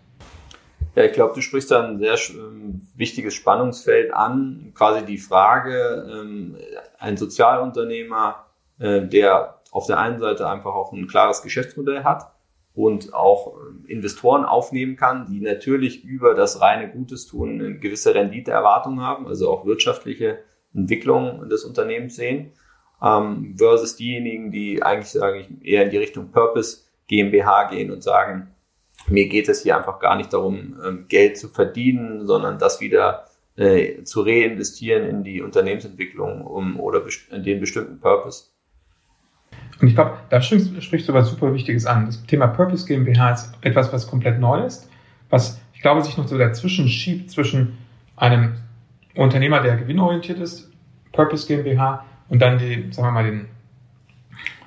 [0.96, 4.74] Ja, ich glaube, du sprichst da ein sehr ähm, wichtiges Spannungsfeld an.
[4.76, 6.58] Quasi die Frage, ähm,
[6.98, 8.48] ein Sozialunternehmer,
[8.80, 12.32] äh, der auf der einen Seite einfach auch ein klares Geschäftsmodell hat
[12.74, 18.16] und auch äh, Investoren aufnehmen kann, die natürlich über das reine Gutes tun eine gewisse
[18.16, 20.40] Renditeerwartung haben, also auch wirtschaftliche
[20.74, 22.52] Entwicklung des Unternehmens sehen,
[23.02, 28.04] ähm, versus diejenigen, die eigentlich, sage ich, eher in die Richtung Purpose GmbH gehen und
[28.04, 28.50] sagen,
[29.08, 33.26] mir geht es hier einfach gar nicht darum, ähm, Geld zu verdienen, sondern das wieder
[33.56, 38.46] äh, zu reinvestieren in die Unternehmensentwicklung um, oder den bestimmten Purpose.
[39.82, 42.06] Und ich glaube, da sprichst du was super Wichtiges an.
[42.06, 44.90] Das Thema Purpose GmbH ist etwas, was komplett neu ist,
[45.30, 47.78] was ich glaube, sich noch so dazwischen schiebt zwischen
[48.18, 48.56] einem
[49.16, 50.72] Unternehmer, der gewinnorientiert ist,
[51.12, 53.48] Purpose GmbH, und dann die, sagen wir mal, den,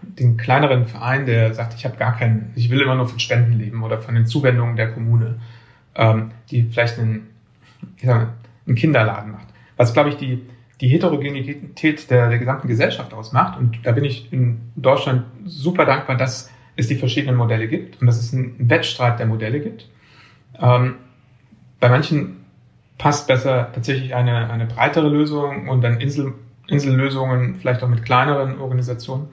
[0.02, 3.58] den kleineren Verein, der sagt, ich habe gar keinen, ich will immer nur von Spenden
[3.58, 5.38] leben oder von den Zuwendungen der Kommune,
[5.94, 7.28] ähm, die vielleicht einen,
[7.96, 8.32] ich sag mal,
[8.66, 9.46] einen Kinderladen macht.
[9.76, 10.42] Was, glaube ich, die,
[10.80, 13.58] die Heterogenität der, der gesamten Gesellschaft ausmacht.
[13.58, 18.06] Und da bin ich in Deutschland super dankbar, dass es die verschiedenen Modelle gibt und
[18.08, 19.88] dass es einen Wettstreit der Modelle gibt.
[20.60, 20.96] Ähm,
[21.78, 22.41] bei manchen
[23.02, 26.34] passt besser tatsächlich eine, eine breitere Lösung und dann Insel,
[26.68, 29.28] Insellösungen, vielleicht auch mit kleineren Organisationen.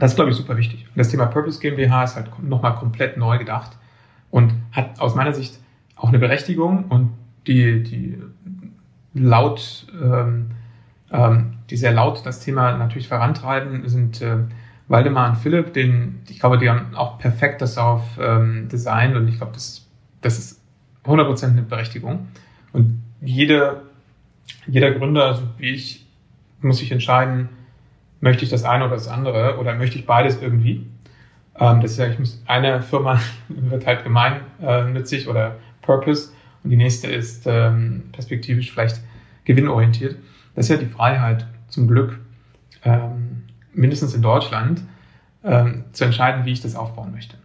[0.00, 0.84] Das ist, glaube ich, super wichtig.
[0.96, 3.70] Das Thema Purpose GmbH ist halt nochmal komplett neu gedacht
[4.32, 5.60] und hat aus meiner Sicht
[5.94, 7.12] auch eine Berechtigung und
[7.46, 8.18] die, die
[9.14, 10.50] laut, ähm,
[11.12, 14.38] ähm, die sehr laut das Thema natürlich vorantreiben, sind äh,
[14.88, 19.28] Waldemar und Philipp, den, ich glaube, die haben auch perfekt das darauf ähm, designt und
[19.28, 19.86] ich glaube, das,
[20.20, 20.60] das ist
[21.04, 22.26] 100% eine Berechtigung.
[22.76, 23.84] Und jede,
[24.66, 26.06] jeder Gründer, so wie ich,
[26.60, 27.48] muss sich entscheiden,
[28.20, 30.86] möchte ich das eine oder das andere oder möchte ich beides irgendwie.
[31.58, 36.76] Ähm, das ist ja, ich muss, eine Firma wird halt gemeinnützig oder Purpose und die
[36.76, 39.00] nächste ist ähm, perspektivisch vielleicht
[39.44, 40.16] gewinnorientiert.
[40.54, 42.18] Das ist ja die Freiheit zum Glück,
[42.84, 44.82] ähm, mindestens in Deutschland,
[45.44, 47.38] ähm, zu entscheiden, wie ich das aufbauen möchte.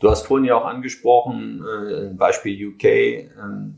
[0.00, 3.28] Du hast vorhin ja auch angesprochen, äh, Beispiel UK, äh,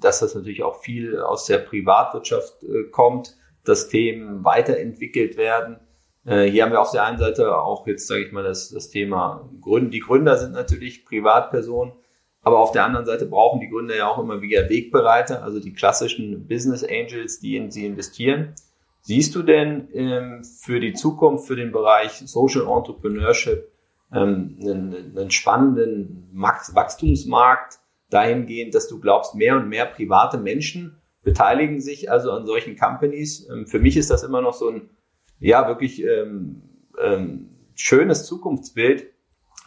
[0.00, 5.80] dass das natürlich auch viel aus der Privatwirtschaft äh, kommt, dass Themen weiterentwickelt werden.
[6.26, 8.90] Äh, hier haben wir auf der einen Seite auch jetzt, sage ich mal, das, das
[8.90, 9.90] Thema Gründen.
[9.90, 11.94] Die Gründer sind natürlich Privatpersonen,
[12.42, 15.72] aber auf der anderen Seite brauchen die Gründer ja auch immer wieder Wegbereiter, also die
[15.72, 18.54] klassischen Business Angels, die in sie investieren.
[19.00, 23.69] Siehst du denn ähm, für die Zukunft, für den Bereich Social Entrepreneurship
[24.12, 27.78] ähm, einen, einen spannenden Wachstumsmarkt
[28.10, 33.48] dahingehend, dass du glaubst, mehr und mehr private Menschen beteiligen sich also an solchen Companies.
[33.50, 34.90] Ähm, für mich ist das immer noch so ein,
[35.38, 36.62] ja, wirklich ähm,
[37.00, 39.06] ähm, schönes Zukunftsbild,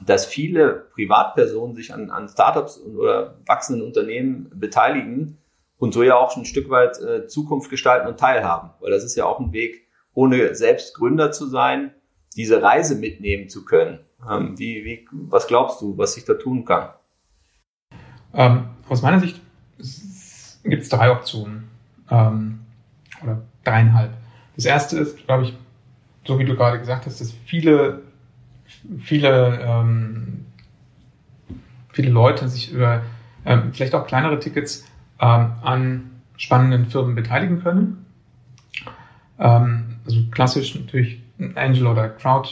[0.05, 5.37] dass viele Privatpersonen sich an, an Startups oder wachsenden Unternehmen beteiligen
[5.77, 8.71] und so ja auch schon ein Stück weit äh, Zukunft gestalten und teilhaben.
[8.79, 11.93] Weil das ist ja auch ein Weg, ohne selbst Gründer zu sein,
[12.33, 13.99] diese Reise mitnehmen zu können.
[14.29, 16.89] Ähm, wie, wie, was glaubst du, was sich da tun kann?
[18.33, 19.41] Ähm, aus meiner Sicht
[20.63, 21.69] gibt es drei Optionen
[22.09, 22.59] ähm,
[23.21, 24.11] oder dreieinhalb.
[24.55, 25.57] Das erste ist, glaube ich,
[26.25, 28.01] so wie du gerade gesagt hast, dass viele,
[28.99, 30.45] viele, ähm,
[31.91, 33.03] viele Leute sich über
[33.45, 34.85] ähm, vielleicht auch kleinere Tickets
[35.19, 38.05] ähm, an spannenden Firmen beteiligen können.
[39.37, 41.22] Also klassisch natürlich
[41.55, 42.49] Angel oder Crowd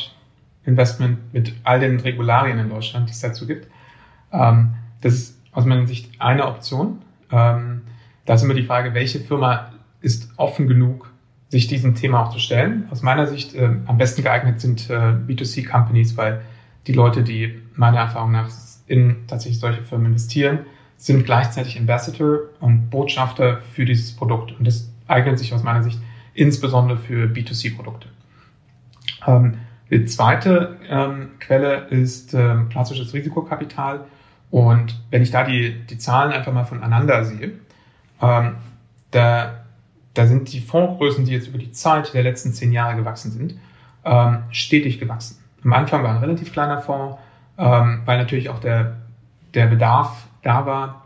[0.65, 3.67] Investment mit all den Regularien in Deutschland, die es dazu gibt.
[4.31, 7.01] Ähm, das ist aus meiner Sicht eine Option.
[7.31, 7.81] Ähm,
[8.25, 11.11] da ist immer die Frage, welche Firma ist offen genug,
[11.49, 12.87] sich diesem Thema auch zu stellen.
[12.91, 16.41] Aus meiner Sicht äh, am besten geeignet sind äh, B2C-Companies, weil
[16.87, 18.49] die Leute, die meiner Erfahrung nach
[18.87, 20.59] in tatsächlich solche Firmen investieren,
[20.97, 24.51] sind gleichzeitig Ambassador und Botschafter für dieses Produkt.
[24.57, 25.99] Und das eignet sich aus meiner Sicht
[26.33, 28.07] insbesondere für B2C-Produkte.
[29.27, 29.57] Ähm,
[29.89, 34.05] die zweite ähm, Quelle ist ähm, klassisches Risikokapital.
[34.49, 37.53] Und wenn ich da die, die Zahlen einfach mal voneinander sehe,
[38.21, 38.55] ähm,
[39.11, 39.65] da,
[40.13, 43.55] da sind die Fondsgrößen, die jetzt über die Zeit der letzten zehn Jahre gewachsen sind,
[44.05, 45.37] ähm, stetig gewachsen.
[45.63, 47.17] Am Anfang war ein relativ kleiner Fonds,
[47.57, 48.97] ähm, weil natürlich auch der,
[49.53, 51.05] der Bedarf da war,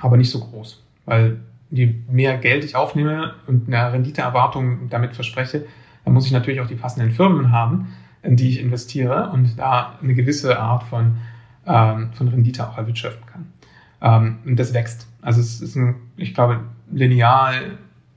[0.00, 0.82] aber nicht so groß.
[1.06, 1.38] Weil
[1.70, 5.66] je mehr Geld ich aufnehme und eine Renditeerwartung damit verspreche,
[6.08, 9.98] dann muss ich natürlich auch die passenden Firmen haben, in die ich investiere und da
[10.02, 11.18] eine gewisse Art von,
[11.66, 13.52] ähm, von Rendite auch erwirtschaften kann.
[14.00, 15.06] Ähm, und das wächst.
[15.20, 17.52] Also es ist ein, ich glaube, linear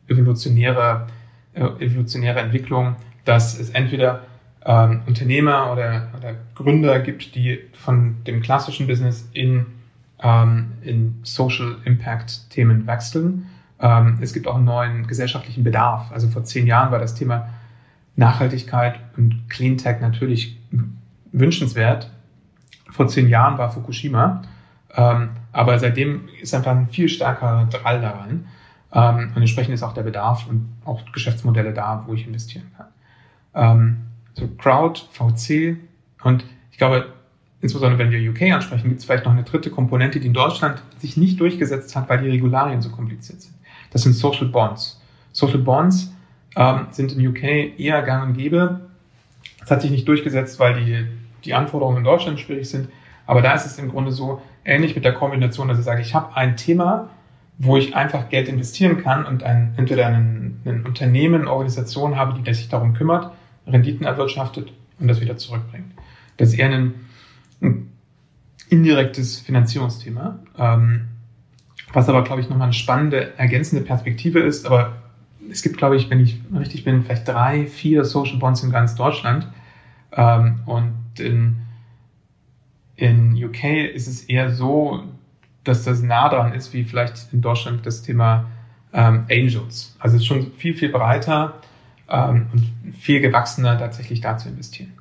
[0.08, 1.08] evolutionäre,
[1.54, 4.22] äh, evolutionäre Entwicklung, dass es entweder
[4.66, 9.66] ähm, Unternehmer oder, oder Gründer gibt, die von dem klassischen Business in,
[10.24, 13.48] ähm, in Social Impact Themen wechseln.
[13.82, 16.10] Ähm, es gibt auch einen neuen gesellschaftlichen Bedarf.
[16.14, 17.50] Also vor zehn Jahren war das Thema
[18.15, 20.60] Nachhaltigkeit und Cleantech natürlich
[21.32, 22.10] wünschenswert.
[22.89, 24.41] Vor zehn Jahren war Fukushima,
[24.95, 28.47] ähm, aber seitdem ist einfach ein viel stärkerer Drall daran.
[28.93, 32.88] Ähm, und entsprechend ist auch der Bedarf und auch Geschäftsmodelle da, wo ich investieren kann.
[33.54, 33.97] Ähm,
[34.34, 35.78] so Crowd, VC
[36.24, 37.13] und ich glaube,
[37.62, 40.82] insbesondere wenn wir UK ansprechen, gibt es vielleicht noch eine dritte Komponente, die in Deutschland
[41.00, 43.54] sich nicht durchgesetzt hat, weil die Regularien so kompliziert sind.
[43.91, 45.02] Das sind Social Bonds.
[45.32, 46.13] Social Bonds
[46.56, 48.82] ähm, sind in UK eher gang und gäbe.
[49.60, 51.06] Das hat sich nicht durchgesetzt, weil die,
[51.46, 52.90] die Anforderungen in Deutschland schwierig sind.
[53.26, 56.14] Aber da ist es im Grunde so ähnlich mit der Kombination, dass ich sage, ich
[56.14, 57.10] habe ein Thema,
[57.58, 62.54] wo ich einfach Geld investieren kann und ein, entweder ein, ein Unternehmen, Organisation habe, die
[62.54, 63.32] sich darum kümmert,
[63.68, 65.92] Renditen erwirtschaftet und das wieder zurückbringt.
[66.38, 66.94] Das ist eher ein,
[67.62, 67.92] ein
[68.70, 71.08] indirektes Finanzierungsthema, ähm,
[71.94, 74.93] was aber, glaube ich, nochmal eine spannende, ergänzende Perspektive ist, aber
[75.52, 78.95] es gibt, glaube ich, wenn ich richtig bin, vielleicht drei, vier Social Bonds in ganz
[78.95, 79.47] Deutschland.
[80.14, 81.58] Ähm, und in,
[82.95, 85.04] in UK ist es eher so,
[85.64, 88.45] dass das nah dran ist, wie vielleicht in Deutschland das Thema
[88.93, 89.95] ähm, Angels.
[89.99, 91.56] Also es ist schon viel, viel breiter
[92.10, 94.93] ähm, und viel gewachsener, tatsächlich da zu investieren.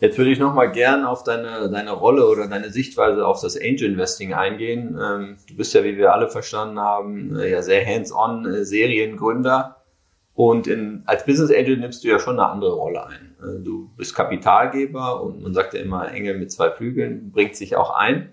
[0.00, 3.90] Jetzt würde ich nochmal gern auf deine, deine Rolle oder deine Sichtweise auf das Angel
[3.90, 4.98] Investing eingehen.
[4.98, 9.76] Ähm, du bist ja, wie wir alle verstanden haben, äh, ja sehr hands-on äh, Seriengründer.
[10.32, 13.36] Und in, als Business Angel nimmst du ja schon eine andere Rolle ein.
[13.42, 17.76] Äh, du bist Kapitalgeber und man sagt ja immer, Engel mit zwei Flügeln bringt sich
[17.76, 18.32] auch ein.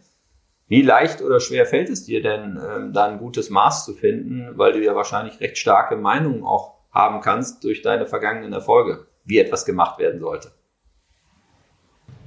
[0.69, 4.57] Wie leicht oder schwer fällt es dir denn, ähm, da ein gutes Maß zu finden,
[4.57, 9.37] weil du ja wahrscheinlich recht starke Meinungen auch haben kannst durch deine vergangenen Erfolge, wie
[9.37, 10.56] etwas gemacht werden sollte?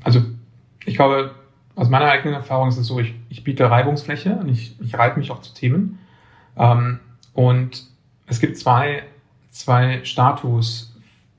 [0.03, 0.22] Also
[0.84, 1.34] ich glaube,
[1.74, 5.18] aus meiner eigenen Erfahrung ist es so, ich, ich biete Reibungsfläche und ich, ich reibe
[5.18, 5.98] mich auch zu Themen.
[6.57, 7.01] Ähm,
[7.32, 7.86] und
[8.26, 9.03] es gibt zwei,
[9.51, 10.94] zwei Status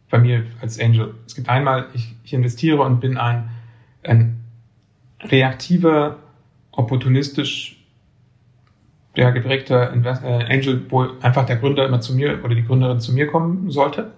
[0.10, 1.16] bei mir als Angel.
[1.26, 3.50] Es gibt einmal, ich, ich investiere und bin ein,
[4.04, 4.44] ein
[5.22, 6.18] reaktiver
[6.72, 7.78] opportunistisch
[9.16, 13.00] ja, geprägter Invest äh, Angel, wo einfach der Gründer immer zu mir oder die Gründerin
[13.00, 14.12] zu mir kommen sollte.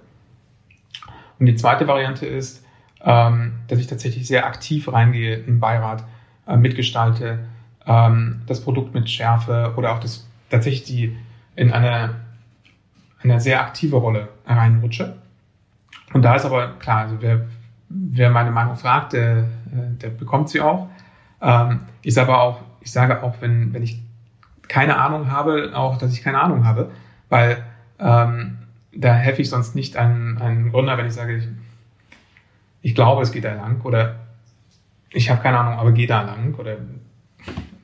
[1.40, 2.63] Und die zweite Variante ist,
[3.04, 6.04] ähm, dass ich tatsächlich sehr aktiv reingehe im Beirat,
[6.48, 7.40] äh, mitgestalte,
[7.86, 11.18] ähm, das Produkt mit Schärfe oder auch das tatsächlich die
[11.56, 12.16] in eine,
[13.22, 15.16] eine sehr aktive Rolle reinrutsche.
[16.14, 17.48] Und da ist aber klar, also wer,
[17.90, 20.90] wer meine Meinung fragt, der, äh, der bekommt sie auch.
[21.42, 24.02] Ähm, ich sage auch, ich sage auch, wenn, wenn ich
[24.68, 26.92] keine Ahnung habe, auch, dass ich keine Ahnung habe,
[27.30, 27.64] weil
[28.00, 28.60] ähm,
[28.96, 31.48] da helfe ich sonst nicht einen, einen Gründer, wenn ich sage, ich,
[32.84, 34.20] ich glaube, es geht da lang oder
[35.10, 36.78] ich habe keine Ahnung, aber gehe da lang oder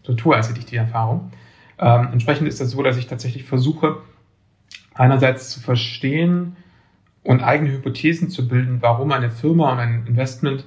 [0.04, 1.32] so tue, als hätte ich die Erfahrung.
[1.80, 3.98] Ähm, entsprechend ist das so, dass ich tatsächlich versuche,
[4.94, 6.58] einerseits zu verstehen
[7.24, 10.66] und eigene Hypothesen zu bilden, warum eine Firma und ein Investment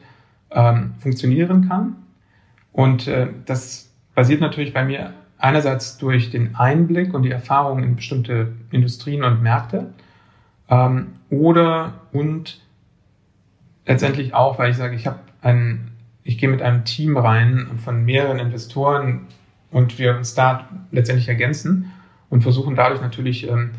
[0.51, 1.97] ähm, funktionieren kann
[2.73, 7.97] und äh, das basiert natürlich bei mir einerseits durch den Einblick und die Erfahrung in
[7.97, 9.93] bestimmte Industrien und Märkte
[10.69, 12.62] ähm, oder und
[13.87, 15.91] letztendlich auch, weil ich sage, ich habe ein,
[16.25, 19.27] ich gehe mit einem Team rein von mehreren Investoren
[19.71, 21.93] und wir uns da letztendlich ergänzen
[22.31, 23.73] und versuchen dadurch natürlich ähm,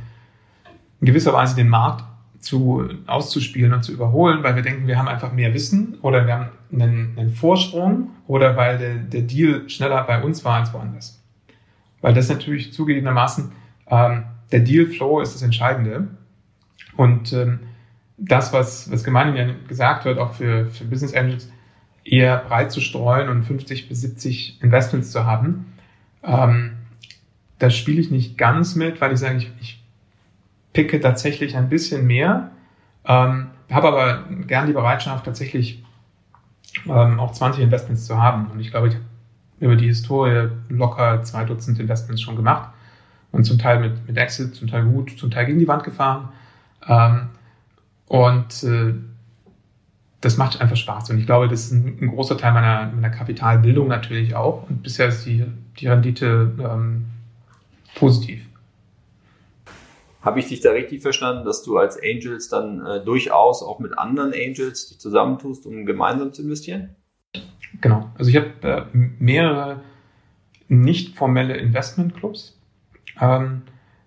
[1.00, 2.04] in gewisser Weise den Markt
[2.40, 6.34] zu, auszuspielen und zu überholen, weil wir denken, wir haben einfach mehr Wissen oder wir
[6.34, 11.22] haben einen, einen Vorsprung oder weil der, der Deal schneller bei uns war als woanders.
[12.02, 13.52] Weil das natürlich zugegebenermaßen,
[13.88, 16.10] ähm, der Deal-Flow ist das Entscheidende.
[16.98, 17.62] Und ähm,
[18.26, 21.52] das, was, was gemeinhin gesagt wird, auch für, für Business Angels,
[22.06, 25.74] eher breit zu streuen und 50 bis 70 Investments zu haben,
[26.24, 26.74] ähm,
[27.60, 29.84] da spiele ich nicht ganz mit, weil ich sage, ich, ich
[30.74, 32.52] picke tatsächlich ein bisschen mehr,
[33.06, 35.84] ähm, habe aber gern die Bereitschaft, tatsächlich
[36.86, 38.48] ähm, auch 20 Investments zu haben.
[38.52, 39.06] Und ich glaube, ich habe
[39.60, 42.70] über die Historie locker zwei Dutzend Investments schon gemacht
[43.32, 46.30] und zum Teil mit, mit Exit, zum Teil gut, zum Teil gegen die Wand gefahren.
[46.88, 47.30] Ähm,
[48.08, 48.94] und äh,
[50.22, 51.10] das macht einfach Spaß.
[51.10, 54.70] Und ich glaube, das ist ein, ein großer Teil meiner, meiner Kapitalbildung natürlich auch.
[54.70, 55.46] Und bisher ist die,
[55.80, 57.06] die Rendite ähm,
[57.96, 58.42] positiv.
[60.22, 63.98] Habe ich dich da richtig verstanden, dass du als Angels dann äh, durchaus auch mit
[63.98, 66.96] anderen Angels dich zusammentust, um gemeinsam zu investieren?
[67.82, 68.10] Genau.
[68.18, 69.82] Also ich habe äh, mehrere
[70.70, 72.58] nicht formelle Investmentclubs.
[73.20, 73.64] Ähm,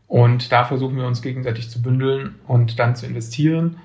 [0.07, 3.77] und da versuchen wir uns gegenseitig zu bündeln und dann zu investieren.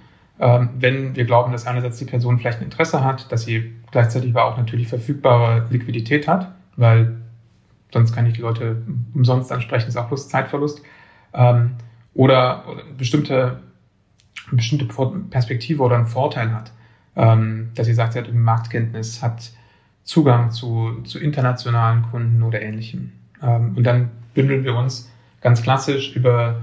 [0.42, 4.32] Ähm, wenn wir glauben, dass einerseits die Person vielleicht ein Interesse hat, dass sie gleichzeitig
[4.32, 7.18] aber auch natürlich verfügbare Liquidität hat, weil
[7.94, 8.82] sonst kann ich die Leute
[9.14, 10.82] umsonst ansprechen, ist auch bloß Zeitverlust.
[11.34, 11.76] Ähm,
[12.16, 12.66] oder,
[12.98, 13.60] bestimmte,
[14.52, 14.86] bestimmte
[15.30, 16.72] Perspektive oder einen Vorteil hat.
[17.16, 19.52] Ähm, dass sie sagt, sie hat Marktkenntnis, hat
[20.04, 23.12] Zugang zu, zu internationalen Kunden oder ähnlichem.
[23.40, 25.12] Und dann bündeln wir uns
[25.42, 26.62] ganz klassisch über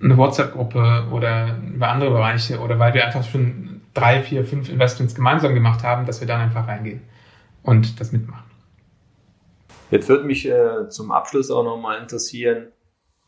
[0.00, 5.14] eine WhatsApp-Gruppe oder über andere Bereiche oder weil wir einfach schon drei, vier, fünf Investments
[5.14, 7.02] gemeinsam gemacht haben, dass wir dann einfach reingehen
[7.62, 8.44] und das mitmachen.
[9.90, 12.68] Jetzt würde mich äh, zum Abschluss auch nochmal interessieren,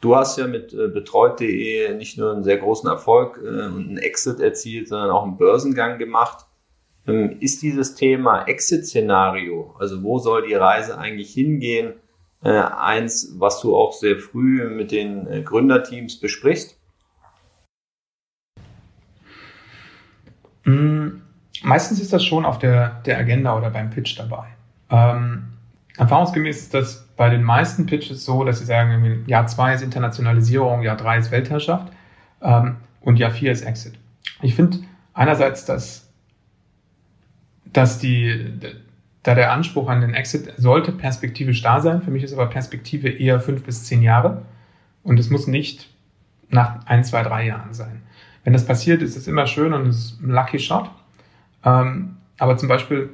[0.01, 3.99] Du hast ja mit äh, betreut.de nicht nur einen sehr großen Erfolg äh, und einen
[3.99, 6.47] Exit erzielt, sondern auch einen Börsengang gemacht.
[7.07, 11.95] Ähm, ist dieses Thema Exit-Szenario, also wo soll die Reise eigentlich hingehen,
[12.43, 16.77] äh, eins, was du auch sehr früh mit den äh, Gründerteams besprichst?
[20.65, 21.21] Mm,
[21.63, 24.47] meistens ist das schon auf der, der Agenda oder beim Pitch dabei.
[24.91, 25.45] Ähm,
[25.97, 30.83] erfahrungsgemäß ist das bei den meisten Pitches so, dass sie sagen, Jahr zwei ist Internationalisierung,
[30.83, 31.93] Jahr drei ist Weltherrschaft
[32.41, 33.99] ähm, und Jahr vier ist Exit.
[34.41, 34.79] Ich finde
[35.13, 36.11] einerseits, dass,
[37.67, 38.59] dass die,
[39.23, 42.03] da der Anspruch an den Exit sollte perspektivisch da sein.
[42.03, 44.43] Für mich ist aber Perspektive eher fünf bis zehn Jahre
[45.03, 45.89] und es muss nicht
[46.49, 48.03] nach ein, zwei, drei Jahren sein.
[48.45, 50.91] Wenn das passiert, ist es immer schön und es ist ein Lucky Shot.
[51.65, 53.11] Ähm, aber zum Beispiel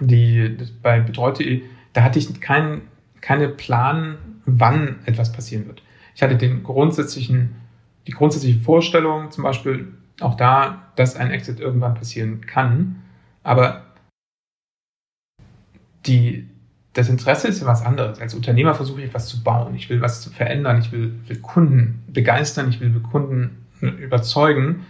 [0.00, 1.62] die, bei betreut.de
[1.94, 2.82] da hatte ich keinen
[3.24, 5.82] keine Plan, wann etwas passieren wird.
[6.14, 7.56] Ich hatte den grundsätzlichen,
[8.06, 13.02] die grundsätzliche Vorstellung, zum Beispiel auch da, dass ein Exit irgendwann passieren kann,
[13.42, 13.82] aber
[16.06, 16.48] die,
[16.92, 18.20] das Interesse ist was anderes.
[18.20, 19.74] Als Unternehmer versuche ich etwas zu bauen.
[19.74, 20.78] Ich will was zu verändern.
[20.78, 22.68] Ich will, will Kunden begeistern.
[22.68, 24.86] Ich will Kunden überzeugen.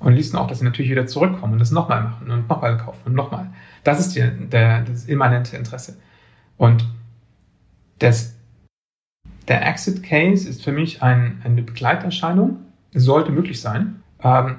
[0.00, 3.00] Und liest auch, dass sie natürlich wieder zurückkommen und das nochmal machen und nochmal kaufen
[3.06, 3.50] und nochmal.
[3.82, 5.96] Das ist die, der, das immanente Interesse.
[6.56, 6.86] Und
[7.98, 8.36] das,
[9.48, 12.58] der Exit Case ist für mich ein, eine Begleiterscheinung.
[12.92, 14.02] Es sollte möglich sein.
[14.22, 14.56] Ähm,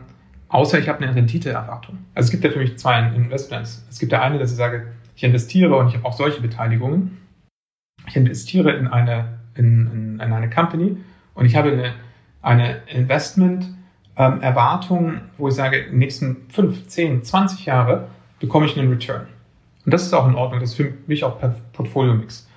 [0.50, 2.00] außer ich habe eine Renditeerwartung.
[2.16, 3.86] Also es gibt ja für mich zwei Investments.
[3.90, 4.88] Es gibt der eine, dass ich sage,
[5.20, 7.18] ich investiere und ich habe auch solche Beteiligungen.
[8.08, 10.96] Ich investiere in eine, in, in, in eine Company
[11.34, 11.94] und ich habe eine,
[12.42, 13.66] eine Investment
[14.16, 14.40] ähm,
[15.38, 18.08] wo ich sage, in den nächsten 5, 10, 20 Jahre
[18.40, 19.28] bekomme ich einen Return.
[19.84, 20.62] Und das ist auch in Ordnung.
[20.62, 21.38] Das ist für mich auch
[21.74, 22.48] Portfolio-Mix.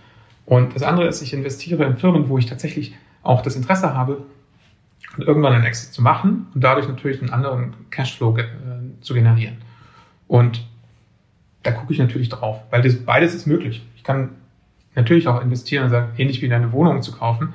[0.46, 2.94] Und das andere ist, ich investiere in Firmen, wo ich tatsächlich
[3.24, 4.22] auch das Interesse habe,
[5.18, 8.44] irgendwann einen Exit zu machen und dadurch natürlich einen anderen Cashflow äh,
[9.00, 9.56] zu generieren.
[10.28, 10.64] Und
[11.62, 13.86] da gucke ich natürlich drauf, weil das, beides ist möglich.
[13.96, 14.30] Ich kann
[14.94, 17.54] natürlich auch investieren und sagen, ähnlich wie eine Wohnung zu kaufen.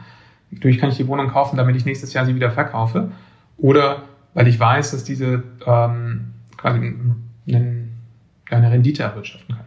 [0.52, 3.12] Natürlich kann ich die Wohnung kaufen, damit ich nächstes Jahr sie wieder verkaufe.
[3.58, 4.04] Oder
[4.34, 6.78] weil ich weiß, dass diese ähm, quasi
[7.48, 7.98] einen,
[8.50, 9.66] eine Rendite erwirtschaften kann.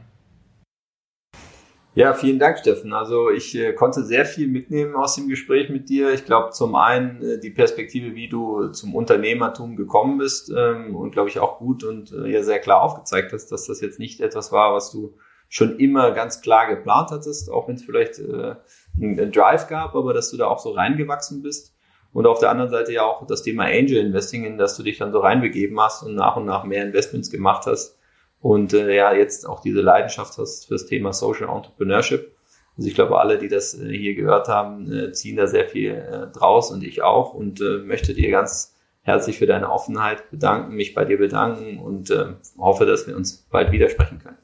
[1.94, 2.92] Ja, vielen Dank, Steffen.
[2.92, 6.12] Also ich äh, konnte sehr viel mitnehmen aus dem Gespräch mit dir.
[6.12, 11.10] Ich glaube, zum einen äh, die Perspektive, wie du zum Unternehmertum gekommen bist ähm, und
[11.10, 14.20] glaube ich auch gut und äh, ja sehr klar aufgezeigt hast, dass das jetzt nicht
[14.20, 15.16] etwas war, was du
[15.48, 18.54] schon immer ganz klar geplant hattest, auch wenn es vielleicht äh,
[18.96, 21.74] einen Drive gab, aber dass du da auch so reingewachsen bist.
[22.12, 24.98] Und auf der anderen Seite ja auch das Thema Angel Investing, in das du dich
[24.98, 27.99] dann so reinbegeben hast und nach und nach mehr Investments gemacht hast
[28.40, 32.36] und äh, ja jetzt auch diese Leidenschaft hast fürs Thema Social Entrepreneurship.
[32.76, 35.92] Also ich glaube, alle, die das äh, hier gehört haben, äh, ziehen da sehr viel
[35.92, 40.74] äh, draus und ich auch und äh, möchte dir ganz herzlich für deine Offenheit bedanken,
[40.74, 44.38] mich bei dir bedanken und äh, hoffe, dass wir uns bald widersprechen können.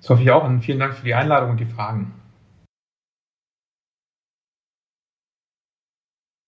[0.00, 2.14] Das hoffe ich auch und vielen Dank für die Einladung und die Fragen.